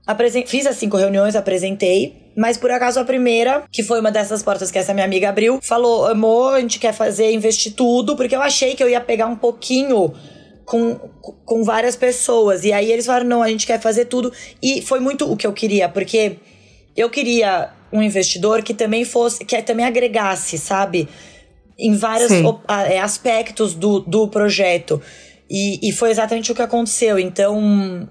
[0.06, 2.25] Apresen fiz as cinco reuniões, apresentei.
[2.36, 5.58] Mas por acaso a primeira, que foi uma dessas portas que essa minha amiga abriu,
[5.62, 9.26] falou: amor, a gente quer fazer, investir tudo, porque eu achei que eu ia pegar
[9.26, 10.12] um pouquinho
[10.66, 10.96] com,
[11.44, 12.64] com várias pessoas.
[12.64, 14.30] E aí eles falaram: não, a gente quer fazer tudo.
[14.62, 16.36] E foi muito o que eu queria, porque
[16.94, 21.08] eu queria um investidor que também fosse, que também agregasse, sabe?
[21.78, 22.32] Em vários
[22.88, 25.00] é, aspectos do, do projeto.
[25.48, 27.18] E, e foi exatamente o que aconteceu.
[27.18, 28.08] Então,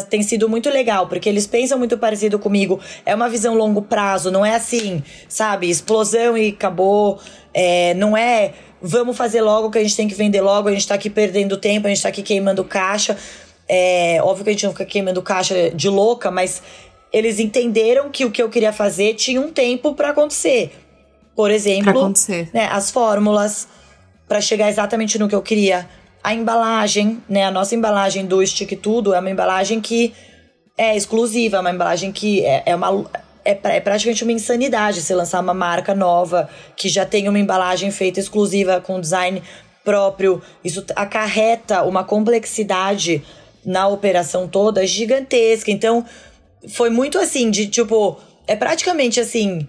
[0.00, 2.80] tem sido muito legal, porque eles pensam muito parecido comigo.
[3.06, 5.70] É uma visão longo prazo, não é assim, sabe?
[5.70, 7.20] Explosão e acabou.
[7.54, 10.86] É, não é vamos fazer logo que a gente tem que vender logo, a gente
[10.88, 13.16] tá aqui perdendo tempo, a gente tá aqui queimando caixa.
[13.68, 16.60] É, óbvio que a gente não fica queimando caixa de louca, mas
[17.12, 20.72] eles entenderam que o que eu queria fazer tinha um tempo para acontecer.
[21.36, 22.12] Por exemplo,
[22.52, 23.68] né, as fórmulas
[24.28, 25.88] para chegar exatamente no que eu queria.
[26.22, 30.14] A embalagem, né, a nossa embalagem do Stick Tudo é uma embalagem que
[30.78, 33.04] é exclusiva, é uma embalagem que é, é uma
[33.44, 37.90] é, é, praticamente uma insanidade você lançar uma marca nova que já tem uma embalagem
[37.90, 39.42] feita exclusiva com design
[39.84, 40.40] próprio.
[40.64, 43.22] Isso acarreta uma complexidade
[43.64, 45.70] na operação toda gigantesca.
[45.70, 46.04] Então,
[46.68, 49.66] foi muito assim, de tipo, é praticamente assim.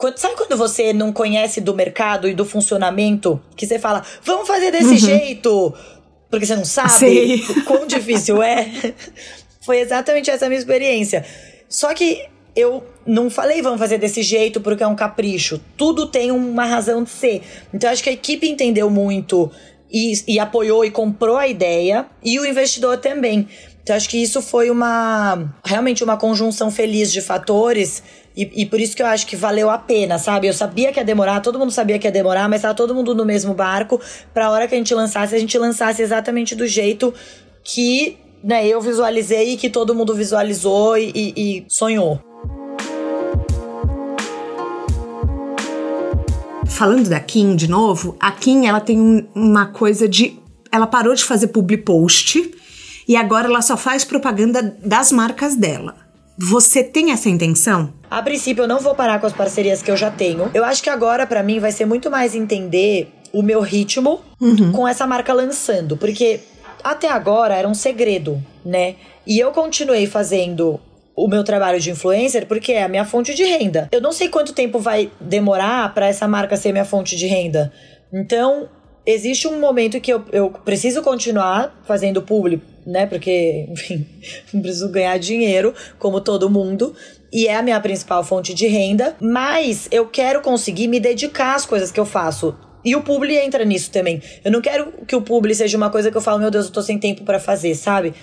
[0.00, 3.38] Quando, sabe quando você não conhece do mercado e do funcionamento?
[3.54, 4.96] Que você fala, vamos fazer desse uhum.
[4.96, 5.74] jeito,
[6.30, 7.52] porque você não sabe Sim.
[7.52, 8.66] o quão difícil é.
[9.60, 11.22] Foi exatamente essa minha experiência.
[11.68, 12.26] Só que
[12.56, 15.60] eu não falei vamos fazer desse jeito porque é um capricho.
[15.76, 17.42] Tudo tem uma razão de ser.
[17.72, 19.52] Então acho que a equipe entendeu muito
[19.92, 23.46] e, e apoiou e comprou a ideia e o investidor também.
[23.82, 28.02] Então acho que isso foi uma realmente uma conjunção feliz de fatores
[28.36, 30.46] e, e, por isso que eu acho que valeu a pena, sabe?
[30.46, 33.14] Eu sabia que ia demorar, todo mundo sabia que ia demorar, mas tava todo mundo
[33.14, 34.00] no mesmo barco.
[34.32, 37.12] Pra hora que a gente lançasse, a gente lançasse exatamente do jeito
[37.64, 42.20] que né, eu visualizei e que todo mundo visualizou e, e, e sonhou.
[46.80, 50.38] falando da Kim de novo, a Kim ela tem um, uma coisa de.
[50.72, 52.54] Ela parou de fazer public post
[53.06, 55.94] e agora ela só faz propaganda das marcas dela.
[56.38, 57.92] Você tem essa intenção?
[58.10, 60.50] A princípio, eu não vou parar com as parcerias que eu já tenho.
[60.52, 64.72] Eu acho que agora, para mim, vai ser muito mais entender o meu ritmo uhum.
[64.72, 65.96] com essa marca lançando.
[65.96, 66.40] Porque
[66.82, 68.96] até agora era um segredo, né?
[69.24, 70.80] E eu continuei fazendo
[71.14, 73.88] o meu trabalho de influencer porque é a minha fonte de renda.
[73.92, 77.72] Eu não sei quanto tempo vai demorar para essa marca ser minha fonte de renda.
[78.12, 78.68] Então,
[79.06, 83.06] existe um momento que eu, eu preciso continuar fazendo público, né?
[83.06, 84.06] Porque, enfim,
[84.60, 86.94] preciso ganhar dinheiro, como todo mundo.
[87.32, 89.16] E é a minha principal fonte de renda.
[89.20, 92.56] Mas eu quero conseguir me dedicar às coisas que eu faço.
[92.84, 94.22] E o publi entra nisso também.
[94.44, 96.72] Eu não quero que o publi seja uma coisa que eu falo, meu Deus, eu
[96.72, 98.14] tô sem tempo para fazer, sabe?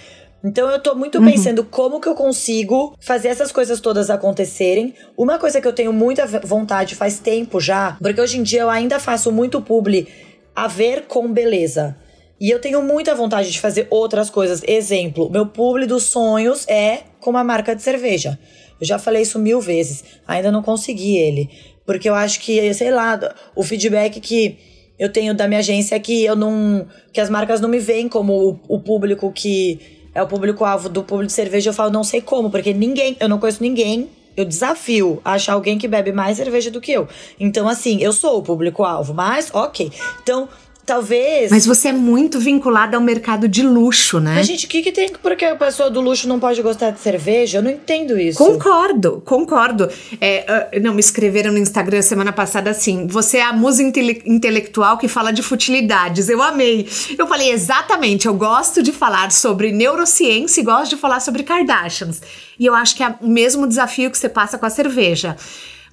[0.44, 1.26] Então eu tô muito uhum.
[1.26, 4.94] pensando como que eu consigo fazer essas coisas todas acontecerem.
[5.18, 8.70] Uma coisa que eu tenho muita vontade faz tempo já, porque hoje em dia eu
[8.70, 10.08] ainda faço muito publi
[10.56, 11.98] a ver com beleza.
[12.40, 14.62] E eu tenho muita vontade de fazer outras coisas.
[14.68, 18.38] Exemplo, meu publi dos sonhos é com uma marca de cerveja.
[18.80, 21.50] Eu já falei isso mil vezes, ainda não consegui ele.
[21.86, 23.20] Porque eu acho que, sei lá,
[23.56, 24.58] o feedback que
[25.00, 26.86] eu tenho da minha agência é que eu não.
[27.14, 29.80] que as marcas não me veem como o, o público que
[30.18, 33.30] é o público-alvo do público de cerveja, eu falo, não sei como, porque ninguém, eu
[33.30, 34.10] não conheço ninguém.
[34.36, 37.08] Eu desafio a achar alguém que bebe mais cerveja do que eu.
[37.40, 39.92] Então, assim, eu sou o público-alvo, mas ok.
[40.22, 40.48] Então,
[40.88, 41.52] talvez.
[41.52, 44.36] Mas você é muito vinculada ao mercado de luxo, né?
[44.36, 47.02] Mas, gente, o que, que tem porque a pessoa do luxo não pode gostar de
[47.02, 47.58] cerveja?
[47.58, 48.38] Eu não entendo isso.
[48.38, 49.90] Concordo, concordo.
[50.22, 54.24] É, uh, não, me escreveram no Instagram semana passada assim: você é a musa intele
[54.26, 56.30] intelectual que fala de futilidades.
[56.30, 56.88] Eu amei.
[57.18, 62.22] Eu falei, exatamente, eu gosto de falar sobre neurociência e gosto de falar sobre Kardashians.
[62.58, 65.36] E eu acho que é o mesmo desafio que você passa com a cerveja.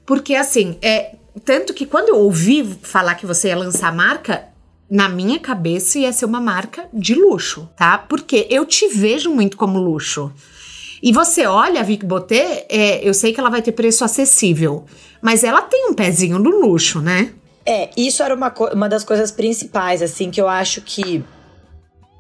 [0.06, 1.16] Porque, assim, é.
[1.44, 4.53] Tanto que quando eu ouvi falar que você ia lançar a marca,
[4.90, 7.98] na minha cabeça ia ser uma marca de luxo, tá?
[7.98, 10.32] Porque eu te vejo muito como luxo.
[11.02, 14.84] E você olha a Vic Boté, é, eu sei que ela vai ter preço acessível,
[15.20, 17.32] mas ela tem um pezinho no luxo, né?
[17.66, 21.24] É, isso era uma, uma das coisas principais, assim, que eu acho que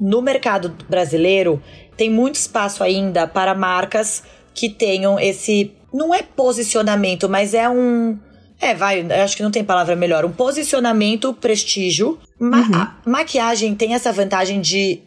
[0.00, 1.62] no mercado brasileiro
[1.96, 4.22] tem muito espaço ainda para marcas
[4.54, 5.72] que tenham esse.
[5.92, 8.18] Não é posicionamento, mas é um
[8.64, 10.24] é, vai, acho que não tem palavra melhor.
[10.24, 12.18] Um posicionamento, prestígio.
[12.38, 12.74] Ma uhum.
[12.74, 15.02] A maquiagem tem essa vantagem de.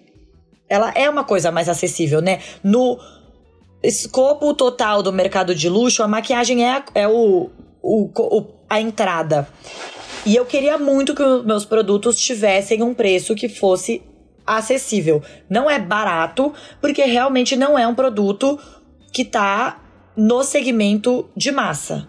[0.69, 2.39] Ela é uma coisa mais acessível, né?
[2.63, 2.99] No
[3.81, 7.49] escopo total do mercado de luxo, a maquiagem é, é o,
[7.81, 9.47] o, o a entrada.
[10.25, 14.03] E eu queria muito que os meus produtos tivessem um preço que fosse
[14.45, 15.23] acessível.
[15.49, 18.59] Não é barato, porque realmente não é um produto
[19.11, 19.81] que tá
[20.15, 22.07] no segmento de massa.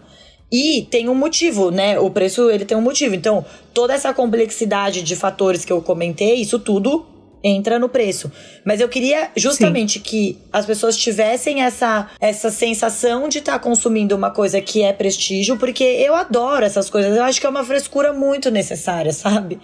[0.51, 1.99] E tem um motivo, né?
[1.99, 3.13] O preço ele tem um motivo.
[3.15, 7.05] Então, toda essa complexidade de fatores que eu comentei, isso tudo
[7.43, 8.31] entra no preço.
[8.65, 9.99] Mas eu queria justamente Sim.
[9.99, 14.91] que as pessoas tivessem essa, essa sensação de estar tá consumindo uma coisa que é
[14.91, 17.15] prestígio, porque eu adoro essas coisas.
[17.15, 19.59] Eu acho que é uma frescura muito necessária, sabe?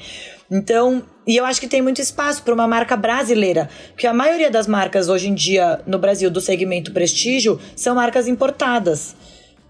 [0.50, 4.52] Então, e eu acho que tem muito espaço para uma marca brasileira, porque a maioria
[4.52, 9.16] das marcas hoje em dia no Brasil do segmento prestígio são marcas importadas.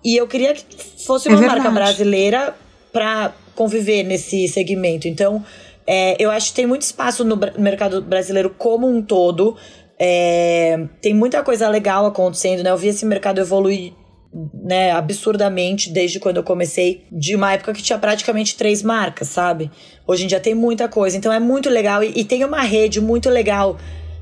[0.06, 0.64] E eu queria que
[1.03, 2.56] fosse é uma é marca brasileira
[2.93, 5.08] para conviver nesse segmento.
[5.08, 5.43] Então,
[5.88, 9.58] é, eu acho que tem muito espaço no mercado brasileiro como um todo.
[9.97, 12.70] É, tem muita coisa legal acontecendo, né?
[12.70, 13.93] Eu vi esse mercado evoluir
[14.53, 19.72] né, absurdamente desde quando eu comecei, de uma época que tinha praticamente três marcas, sabe?
[20.06, 22.99] Hoje em dia tem muita coisa, então é muito legal e, e tem uma rede
[22.99, 23.78] muito legal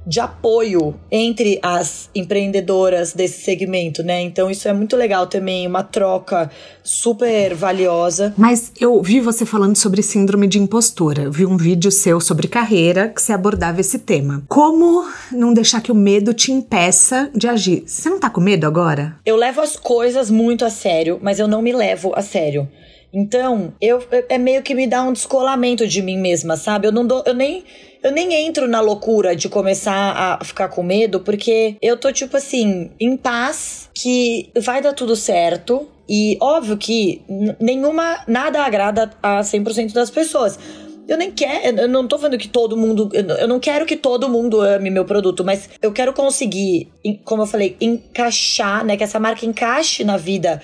[0.05, 4.21] de apoio entre as empreendedoras desse segmento, né?
[4.21, 6.49] Então isso é muito legal também, uma troca
[6.83, 8.33] super valiosa.
[8.37, 11.23] Mas eu vi você falando sobre síndrome de impostora.
[11.23, 14.43] Eu vi um vídeo seu sobre carreira que você abordava esse tema.
[14.47, 17.83] Como não deixar que o medo te impeça de agir?
[17.85, 19.15] Você não tá com medo agora?
[19.25, 22.67] Eu levo as coisas muito a sério, mas eu não me levo a sério.
[23.13, 26.87] Então, eu é meio que me dá um descolamento de mim mesma, sabe?
[26.87, 27.63] Eu não dou, eu nem
[28.01, 32.35] eu nem entro na loucura de começar a ficar com medo, porque eu tô tipo
[32.35, 35.87] assim, em paz, que vai dar tudo certo.
[36.09, 37.21] E óbvio que
[37.61, 40.59] nenhuma nada agrada a 100% das pessoas.
[41.07, 44.27] Eu nem quero, eu não tô falando que todo mundo, eu não quero que todo
[44.27, 46.89] mundo ame meu produto, mas eu quero conseguir,
[47.23, 50.61] como eu falei, encaixar, né, que essa marca encaixe na vida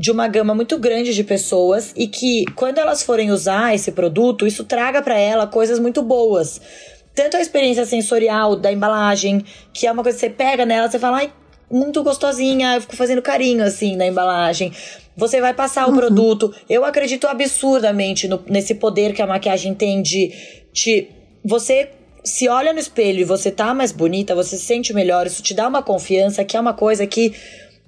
[0.00, 4.46] de uma gama muito grande de pessoas e que quando elas forem usar esse produto,
[4.46, 6.58] isso traga para ela coisas muito boas.
[7.14, 9.44] Tanto a experiência sensorial da embalagem,
[9.74, 11.30] que é uma coisa que você pega nela, você fala, ai,
[11.70, 14.72] muito gostosinha, eu fico fazendo carinho assim na embalagem.
[15.14, 15.92] Você vai passar uhum.
[15.92, 16.54] o produto.
[16.66, 20.32] Eu acredito absurdamente no, nesse poder que a maquiagem tem de
[20.72, 21.10] te.
[21.44, 21.90] Você
[22.24, 25.52] se olha no espelho e você tá mais bonita, você se sente melhor, isso te
[25.52, 27.34] dá uma confiança, que é uma coisa que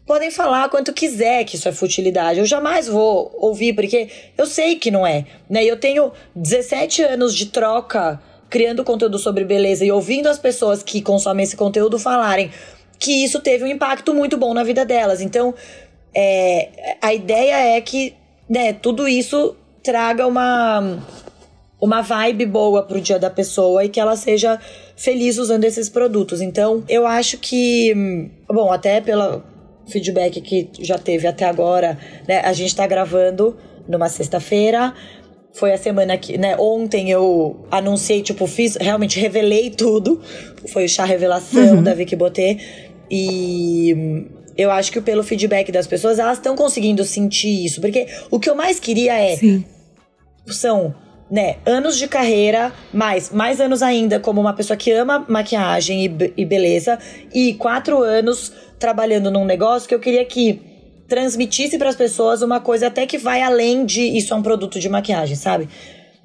[0.06, 2.38] podem falar quanto quiser que isso é futilidade.
[2.38, 5.24] Eu jamais vou ouvir, porque eu sei que não é.
[5.48, 5.64] Né?
[5.64, 11.00] Eu tenho 17 anos de troca criando conteúdo sobre beleza e ouvindo as pessoas que
[11.00, 12.50] consomem esse conteúdo falarem
[12.98, 15.20] que isso teve um impacto muito bom na vida delas.
[15.20, 15.54] Então,
[16.14, 18.14] é, a ideia é que
[18.48, 20.98] né, tudo isso traga uma,
[21.80, 24.60] uma vibe boa pro dia da pessoa e que ela seja
[24.94, 26.40] feliz usando esses produtos.
[26.40, 27.92] Então, eu acho que,
[28.46, 29.42] bom, até pela,
[29.86, 32.40] feedback que já teve até agora, né?
[32.40, 33.56] A gente tá gravando
[33.88, 34.94] numa sexta-feira.
[35.52, 36.56] Foi a semana que, né?
[36.58, 40.20] Ontem eu anunciei, tipo, fiz, realmente revelei tudo.
[40.68, 41.82] Foi o chá revelação uhum.
[41.82, 42.58] da Vicky Botê.
[43.10, 44.26] E
[44.56, 47.80] eu acho que pelo feedback das pessoas, elas estão conseguindo sentir isso.
[47.80, 49.36] Porque o que eu mais queria é.
[49.36, 49.64] Sim.
[50.46, 50.94] São
[51.32, 56.32] né, anos de carreira, mais, mais anos ainda como uma pessoa que ama maquiagem e,
[56.36, 56.98] e beleza,
[57.32, 60.60] e quatro anos trabalhando num negócio que eu queria que
[61.08, 64.78] transmitisse para as pessoas uma coisa até que vai além de isso é um produto
[64.78, 65.70] de maquiagem, sabe?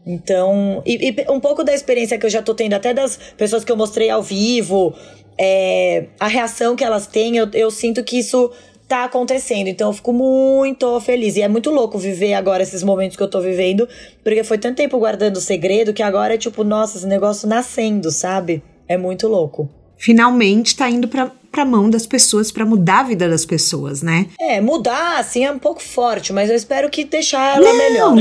[0.05, 3.63] Então, e, e, um pouco da experiência que eu já tô tendo, até das pessoas
[3.63, 4.93] que eu mostrei ao vivo,
[5.37, 8.51] é, a reação que elas têm, eu, eu sinto que isso
[8.87, 9.67] tá acontecendo.
[9.67, 11.35] Então eu fico muito feliz.
[11.35, 13.87] E é muito louco viver agora esses momentos que eu tô vivendo,
[14.23, 18.09] porque foi tanto tempo guardando o segredo que agora é tipo, nossa, esse negócio nascendo,
[18.11, 18.63] sabe?
[18.87, 19.69] É muito louco.
[19.97, 24.27] Finalmente tá indo pra, pra mão das pessoas para mudar a vida das pessoas, né?
[24.39, 28.13] É, mudar, assim, é um pouco forte, mas eu espero que deixar ela não, melhor.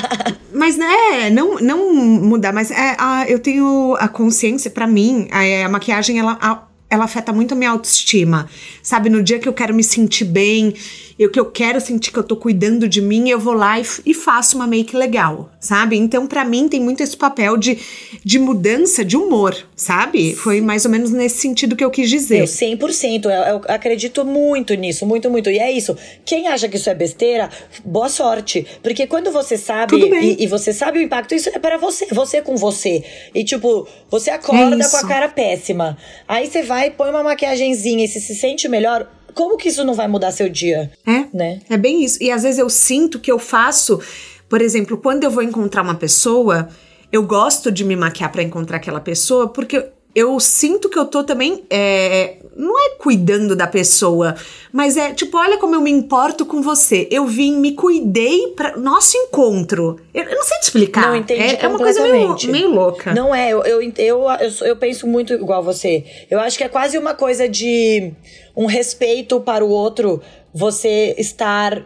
[0.54, 5.66] mas, né, não, não mudar, mas é, a, eu tenho a consciência, para mim, a,
[5.66, 6.38] a maquiagem, ela.
[6.40, 8.48] A, ela afeta muito a minha autoestima.
[8.82, 10.74] Sabe, no dia que eu quero me sentir bem,
[11.18, 13.84] eu que eu quero sentir que eu tô cuidando de mim, eu vou lá e,
[14.06, 15.96] e faço uma make legal, sabe?
[15.96, 17.76] Então, para mim, tem muito esse papel de,
[18.24, 20.34] de mudança de humor, sabe?
[20.34, 22.38] Foi mais ou menos nesse sentido que eu quis dizer.
[22.38, 25.50] Eu 100%, eu, eu acredito muito nisso, muito, muito.
[25.50, 25.96] E é isso.
[26.24, 27.50] Quem acha que isso é besteira,
[27.84, 28.64] boa sorte.
[28.80, 32.40] Porque quando você sabe e, e, você sabe o impacto, isso é para você, você
[32.40, 33.02] com você.
[33.34, 35.98] E tipo, você acorda é com a cara péssima.
[36.28, 39.94] Aí você vai, põe uma maquiagemzinha e se, se sente melhor, como que isso não
[39.94, 40.90] vai mudar seu dia?
[41.06, 41.60] É, né?
[41.68, 42.18] É bem isso.
[42.22, 44.00] E às vezes eu sinto que eu faço,
[44.48, 46.68] por exemplo, quando eu vou encontrar uma pessoa,
[47.12, 49.84] eu gosto de me maquiar para encontrar aquela pessoa, porque
[50.18, 51.64] eu sinto que eu tô também.
[51.70, 54.34] É, não é cuidando da pessoa,
[54.72, 57.06] mas é tipo, olha como eu me importo com você.
[57.10, 60.00] Eu vim, me cuidei para nosso encontro.
[60.12, 61.06] Eu, eu, não sei te explicar.
[61.06, 61.40] Não entendi.
[61.40, 63.14] É, é uma coisa meio, meio louca.
[63.14, 64.26] Não é, eu, eu, eu,
[64.62, 66.04] eu, penso muito igual você.
[66.28, 68.12] Eu acho que é quase uma coisa de
[68.56, 70.20] um respeito para o outro,
[70.52, 71.80] você estar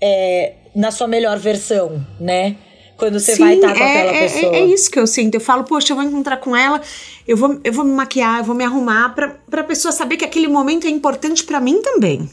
[0.00, 2.56] é, na sua melhor versão, né?
[3.00, 4.54] Quando você Sim, vai estar com é, aquela é, pessoa.
[4.54, 5.34] É, é, isso que eu sinto.
[5.34, 6.80] Eu falo, poxa, eu vou encontrar com ela,
[7.26, 10.24] eu vou, eu vou me maquiar, eu vou me arrumar pra, pra pessoa saber que
[10.24, 12.30] aquele momento é importante para mim também.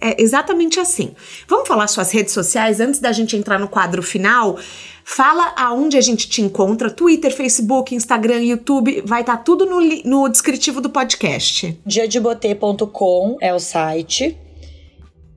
[0.00, 1.10] É exatamente assim.
[1.48, 4.58] Vamos falar suas redes sociais antes da gente entrar no quadro final?
[5.02, 9.02] Fala aonde a gente te encontra: Twitter, Facebook, Instagram, YouTube.
[9.04, 11.78] Vai estar tá tudo no, no descritivo do podcast.
[11.84, 14.38] Diadebotê.com é o site.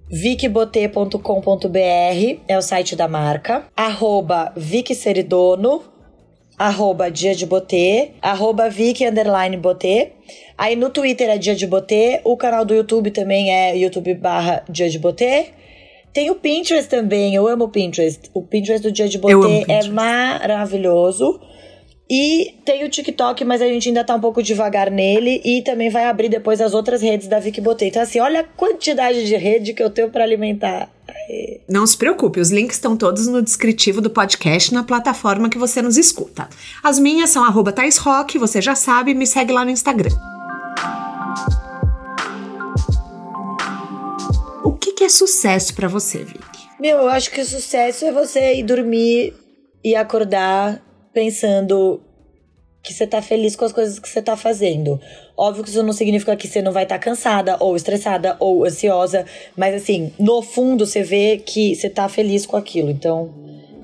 [0.10, 3.66] vicbotê.com.br é o site da marca.
[3.76, 5.84] Arroba Vicseridono,
[6.57, 10.14] arroba Dia de Botê, arroba Vic underline Botê.
[10.57, 14.64] Aí no Twitter é Dia de Botê, o canal do YouTube também é YouTube barra
[14.70, 15.47] Dia de Botê.
[16.12, 18.32] Tem o Pinterest também, eu amo o Pinterest.
[18.34, 21.39] O Pinterest do Dia de Botê é maravilhoso.
[22.10, 25.41] E tem o TikTok, mas a gente ainda tá um pouco devagar nele.
[25.45, 27.89] E também vai abrir depois as outras redes da Vicky Botei.
[27.89, 30.89] Então, assim, olha a quantidade de rede que eu tenho para alimentar.
[31.68, 35.82] Não se preocupe, os links estão todos no descritivo do podcast na plataforma que você
[35.82, 36.49] nos escuta.
[36.84, 40.10] As minhas são arroba Rock, você já sabe, me segue lá no Instagram.
[44.64, 46.70] O que, que é sucesso para você, Vicky?
[46.80, 49.36] Meu, eu acho que sucesso é você ir dormir
[49.84, 50.82] e acordar
[51.14, 52.01] pensando
[52.82, 54.99] que você tá feliz com as coisas que você tá fazendo.
[55.36, 58.66] Óbvio que isso não significa que você não vai estar tá cansada, ou estressada, ou
[58.66, 62.89] ansiosa, mas assim, no fundo você vê que você tá feliz com aquilo.
[62.89, 63.30] Então,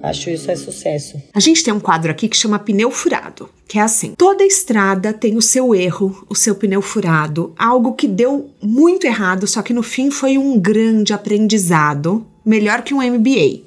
[0.01, 1.21] acho isso é sucesso.
[1.33, 5.11] A gente tem um quadro aqui que chama pneu furado, que é assim: toda estrada
[5.11, 9.73] tem o seu erro, o seu pneu furado, algo que deu muito errado, só que
[9.73, 13.64] no fim foi um grande aprendizado, melhor que um MBA.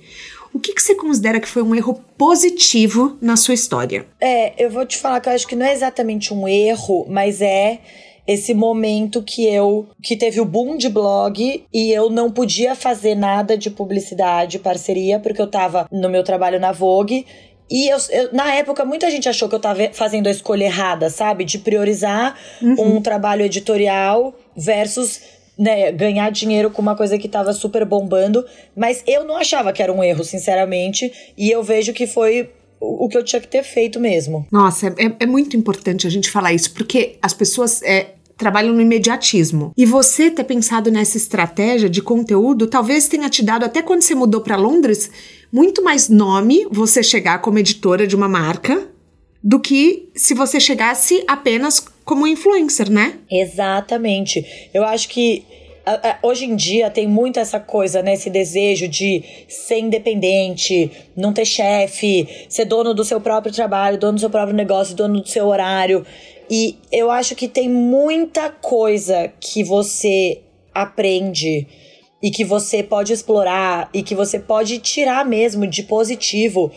[0.53, 4.07] O que, que você considera que foi um erro positivo na sua história?
[4.21, 7.41] É, eu vou te falar que eu acho que não é exatamente um erro, mas
[7.41, 7.79] é
[8.27, 13.15] esse momento que eu que teve o boom de blog e eu não podia fazer
[13.15, 17.25] nada de publicidade, parceria, porque eu tava no meu trabalho na Vogue
[17.71, 21.11] e eu, eu, na época, muita gente achou que eu tava fazendo a escolha errada,
[21.11, 21.45] sabe?
[21.45, 22.97] De priorizar uhum.
[22.97, 25.21] um trabalho editorial versus
[25.59, 28.45] né, ganhar dinheiro com uma coisa que tava super bombando,
[28.77, 32.51] mas eu não achava que era um erro, sinceramente, e eu vejo que foi
[32.81, 34.47] o que eu tinha que ter feito mesmo.
[34.53, 38.81] Nossa, é, é muito importante a gente falar isso, porque as pessoas é, trabalham no
[38.81, 39.73] imediatismo.
[39.77, 44.15] E você ter pensado nessa estratégia de conteúdo talvez tenha te dado, até quando você
[44.15, 45.11] mudou para Londres,
[45.53, 48.89] muito mais nome você chegar como editora de uma marca
[49.43, 53.19] do que se você chegasse apenas como influencer, né?
[53.31, 54.71] Exatamente.
[54.73, 55.45] Eu acho que
[56.23, 58.15] hoje em dia tem muito essa coisa, né?
[58.15, 64.15] Esse desejo de ser independente, não ter chefe, ser dono do seu próprio trabalho, dono
[64.15, 66.05] do seu próprio negócio, dono do seu horário.
[66.51, 70.41] E eu acho que tem muita coisa que você
[70.75, 71.67] aprende
[72.23, 76.71] e que você pode explorar e que você pode tirar mesmo de positivo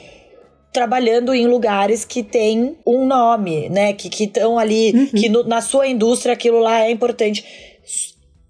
[0.71, 3.93] trabalhando em lugares que tem um nome, né?
[3.93, 5.07] Que estão ali, uhum.
[5.07, 7.43] que no, na sua indústria aquilo lá é importante.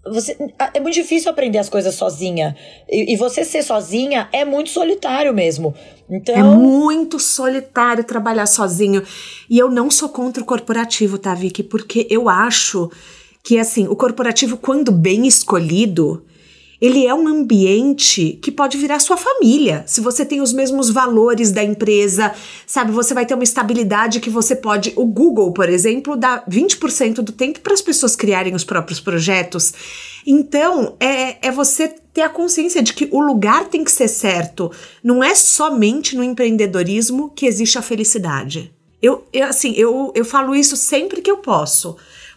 [0.03, 0.35] Você,
[0.73, 2.55] é muito difícil aprender as coisas sozinha.
[2.89, 5.75] E, e, você ser sozinha é muito solitário mesmo.
[6.09, 6.35] Então...
[6.35, 9.03] É muito solitário trabalhar sozinho.
[9.49, 11.61] E eu não sou contra o corporativo, tá, Vicky?
[11.61, 12.89] Porque eu acho
[13.43, 16.25] que, assim, o corporativo, quando bem escolhido,
[16.81, 19.83] ele é um ambiente que pode virar sua família.
[19.85, 22.33] Se você tem os mesmos valores da empresa,
[22.65, 24.91] sabe, você vai ter uma estabilidade que você pode.
[24.95, 29.73] O Google, por exemplo, dá 20% do tempo para as pessoas criarem os próprios projetos.
[30.25, 34.71] Então, é, é você ter a consciência de que o lugar tem que ser certo.
[35.03, 38.73] Não é somente no empreendedorismo que existe a felicidade.
[38.99, 41.95] Eu, eu assim, eu, eu falo isso sempre que eu posso,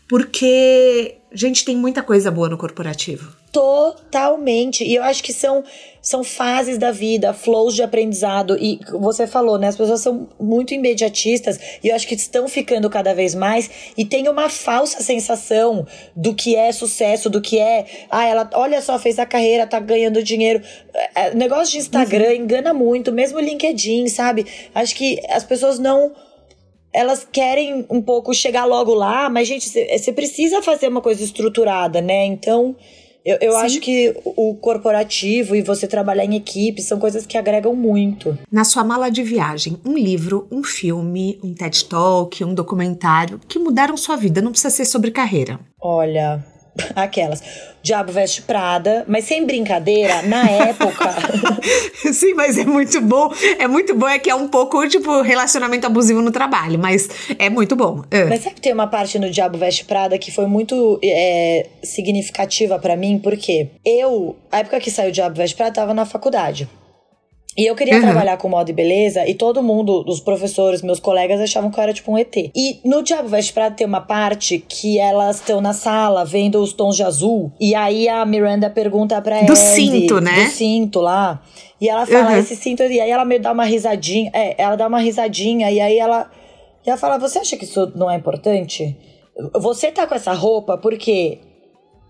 [0.09, 3.44] porque, gente, tem muita coisa boa no corporativo.
[3.55, 4.83] Totalmente.
[4.83, 5.63] E eu acho que são,
[6.03, 8.59] são fases da vida, flows de aprendizado.
[8.59, 9.69] E você falou, né?
[9.69, 13.71] As pessoas são muito imediatistas e eu acho que estão ficando cada vez mais.
[13.97, 15.87] E tem uma falsa sensação
[16.17, 17.87] do que é sucesso, do que é.
[18.11, 20.61] Ah, ela, olha só, fez a carreira, tá ganhando dinheiro.
[20.93, 22.35] É, é negócio de Instagram uhum.
[22.35, 24.47] engana muito, mesmo LinkedIn, sabe?
[24.75, 26.13] Acho que as pessoas não
[26.93, 32.01] elas querem um pouco chegar logo lá, mas, gente, você precisa fazer uma coisa estruturada,
[32.01, 32.25] né?
[32.25, 32.77] Então,
[33.25, 37.75] eu, eu acho que o corporativo e você trabalhar em equipe são coisas que agregam
[37.75, 38.39] muito.
[38.53, 43.59] Na sua mala de viagem, um livro, um filme, um TED Talk, um documentário que
[43.59, 45.59] mudaram sua vida, não precisa ser sobre carreira.
[45.81, 46.45] Olha,
[46.95, 47.43] Aquelas.
[47.83, 51.11] Diabo Veste Prada, mas sem brincadeira, na época.
[52.13, 53.31] Sim, mas é muito bom.
[53.59, 57.09] É muito bom, é que é um pouco, tipo, relacionamento abusivo no trabalho, mas
[57.39, 58.03] é muito bom.
[58.11, 58.25] É.
[58.25, 62.79] Mas sabe que tem uma parte no Diabo Veste Prada que foi muito é, significativa
[62.79, 66.69] para mim, porque eu, a época que saiu o Diabo Veste Prada, tava na faculdade.
[67.57, 68.03] E eu queria uhum.
[68.03, 71.83] trabalhar com moda e beleza, e todo mundo, os professores, meus colegas, achavam que eu
[71.83, 72.35] era tipo um ET.
[72.37, 76.73] E no Diabo Veste Prada tem uma parte que elas estão na sala vendo os
[76.73, 79.47] tons de azul, e aí a Miranda pergunta pra ela.
[79.47, 80.45] Do cinto, né?
[80.45, 81.43] Do cinto lá.
[81.81, 82.39] E ela fala, uhum.
[82.39, 85.81] esse cinto, e aí ela me dá uma risadinha, é, ela dá uma risadinha, e
[85.81, 86.31] aí ela,
[86.85, 88.97] e ela fala, você acha que isso não é importante?
[89.55, 91.39] Você tá com essa roupa porque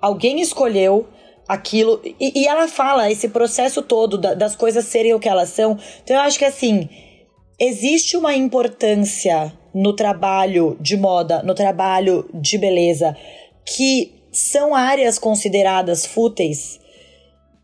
[0.01, 1.07] alguém escolheu
[1.49, 2.01] aquilo.
[2.05, 5.79] E, e, ela fala esse processo todo da, das coisas serem o que elas são.
[6.03, 6.89] Então eu acho que assim,
[7.59, 13.17] existe uma importância no trabalho de moda, no trabalho de beleza,
[13.67, 16.81] que são áreas consideradas fúteis.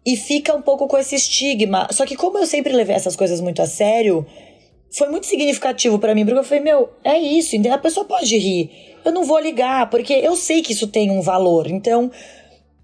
[0.05, 1.89] E fica um pouco com esse estigma.
[1.91, 4.26] Só que, como eu sempre levei essas coisas muito a sério,
[4.97, 8.70] foi muito significativo para mim, porque eu falei, meu, é isso, a pessoa pode rir.
[9.05, 11.68] Eu não vou ligar, porque eu sei que isso tem um valor.
[11.68, 12.11] Então,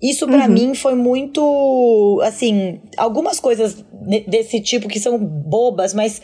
[0.01, 0.53] isso para uhum.
[0.53, 3.84] mim foi muito, assim, algumas coisas
[4.26, 6.20] desse tipo que são bobas, mas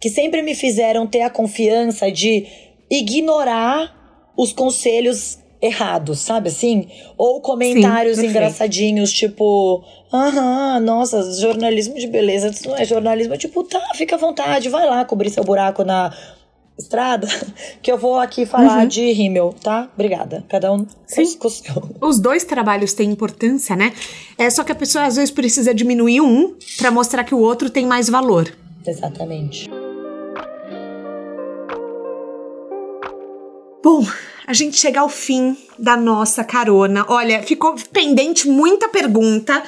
[0.00, 2.46] que sempre me fizeram ter a confiança de
[2.90, 6.88] ignorar os conselhos errados, sabe assim?
[7.18, 13.62] Ou comentários Sim, engraçadinhos, tipo, aham, nossa, jornalismo de beleza, isso não é jornalismo, tipo,
[13.64, 16.16] tá, fica à vontade, vai lá cobrir seu buraco na
[16.80, 17.28] estrada,
[17.82, 18.88] que eu vou aqui falar uhum.
[18.88, 19.88] de rímel, tá?
[19.94, 20.44] Obrigada.
[20.48, 21.36] Cada um Sim.
[21.38, 21.90] com o seu.
[22.00, 23.92] Os dois trabalhos têm importância, né?
[24.36, 27.70] É só que a pessoa às vezes precisa diminuir um para mostrar que o outro
[27.70, 28.52] tem mais valor.
[28.86, 29.70] Exatamente.
[33.82, 34.04] Bom,
[34.46, 37.06] a gente chega ao fim da nossa carona.
[37.08, 39.62] Olha, ficou pendente muita pergunta,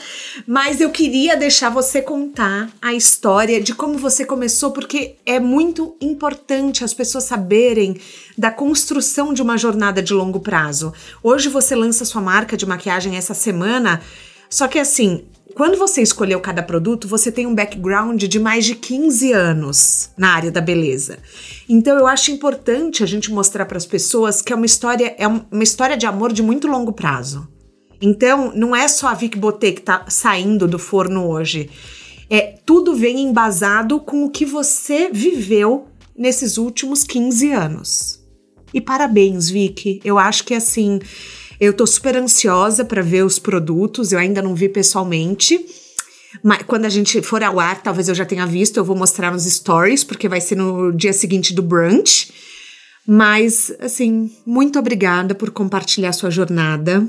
[0.46, 5.96] mas eu queria deixar você contar a história de como você começou, porque é muito
[6.00, 7.98] importante as pessoas saberem
[8.36, 10.92] da construção de uma jornada de longo prazo.
[11.22, 14.00] Hoje você lança sua marca de maquiagem essa semana,
[14.50, 15.24] só que assim,
[15.54, 20.34] quando você escolheu cada produto, você tem um background de mais de 15 anos na
[20.34, 21.18] área da beleza.
[21.68, 25.26] Então eu acho importante a gente mostrar para as pessoas que é uma história é
[25.26, 27.48] uma história de amor de muito longo prazo.
[28.00, 31.70] Então não é só a Vic Botê que está saindo do forno hoje.
[32.28, 35.86] É tudo vem embasado com o que você viveu
[36.16, 38.22] nesses últimos 15 anos.
[38.72, 40.00] E parabéns, Vic.
[40.04, 40.98] Eu acho que assim,
[41.62, 45.64] eu tô super ansiosa para ver os produtos, eu ainda não vi pessoalmente.
[46.42, 49.30] Mas quando a gente for ao ar, talvez eu já tenha visto, eu vou mostrar
[49.30, 52.32] nos stories, porque vai ser no dia seguinte do brunch.
[53.06, 57.06] Mas, assim, muito obrigada por compartilhar sua jornada.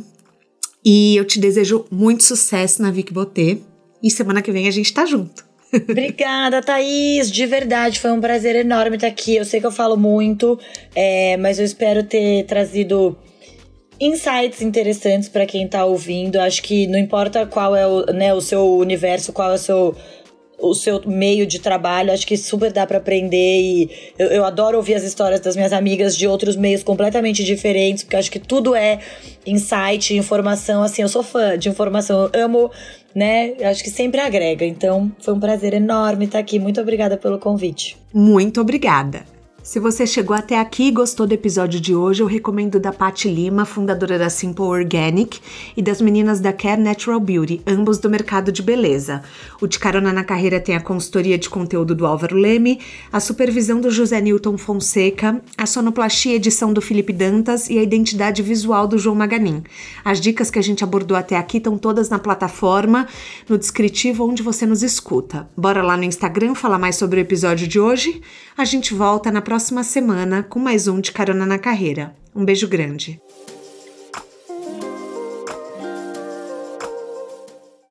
[0.85, 3.57] E eu te desejo muito sucesso na Vic Botê.
[4.03, 5.43] E semana que vem a gente tá junto.
[5.73, 7.31] Obrigada, Thaís.
[7.31, 9.35] De verdade, foi um prazer enorme estar aqui.
[9.35, 10.59] Eu sei que eu falo muito,
[10.95, 13.17] é, mas eu espero ter trazido
[13.99, 16.39] insights interessantes para quem tá ouvindo.
[16.39, 19.95] Acho que não importa qual é o, né, o seu universo, qual é o seu
[20.63, 24.77] o seu meio de trabalho, acho que super dá para aprender e eu, eu, adoro
[24.77, 28.73] ouvir as histórias das minhas amigas de outros meios completamente diferentes, porque acho que tudo
[28.73, 28.99] é
[29.45, 32.71] insight, informação, assim, eu sou fã de informação, eu amo,
[33.13, 33.55] né?
[33.61, 34.65] Acho que sempre agrega.
[34.65, 36.57] Então, foi um prazer enorme estar aqui.
[36.57, 37.97] Muito obrigada pelo convite.
[38.13, 39.32] Muito obrigada.
[39.63, 43.29] Se você chegou até aqui e gostou do episódio de hoje, eu recomendo da Paty
[43.29, 45.39] Lima, fundadora da Simple Organic,
[45.77, 49.23] e das meninas da Care Natural Beauty, ambos do mercado de beleza.
[49.61, 52.77] O De Carona na Carreira tem a consultoria de conteúdo do Álvaro Leme,
[53.09, 58.43] a supervisão do José Newton Fonseca, a sonoplastia edição do Felipe Dantas e a identidade
[58.43, 59.63] visual do João Maganin.
[60.03, 63.07] As dicas que a gente abordou até aqui estão todas na plataforma,
[63.47, 65.47] no descritivo onde você nos escuta.
[65.55, 68.21] Bora lá no Instagram falar mais sobre o episódio de hoje?
[68.57, 72.15] A gente volta na próxima semana com mais um de Carona na Carreira.
[72.35, 73.21] Um beijo grande.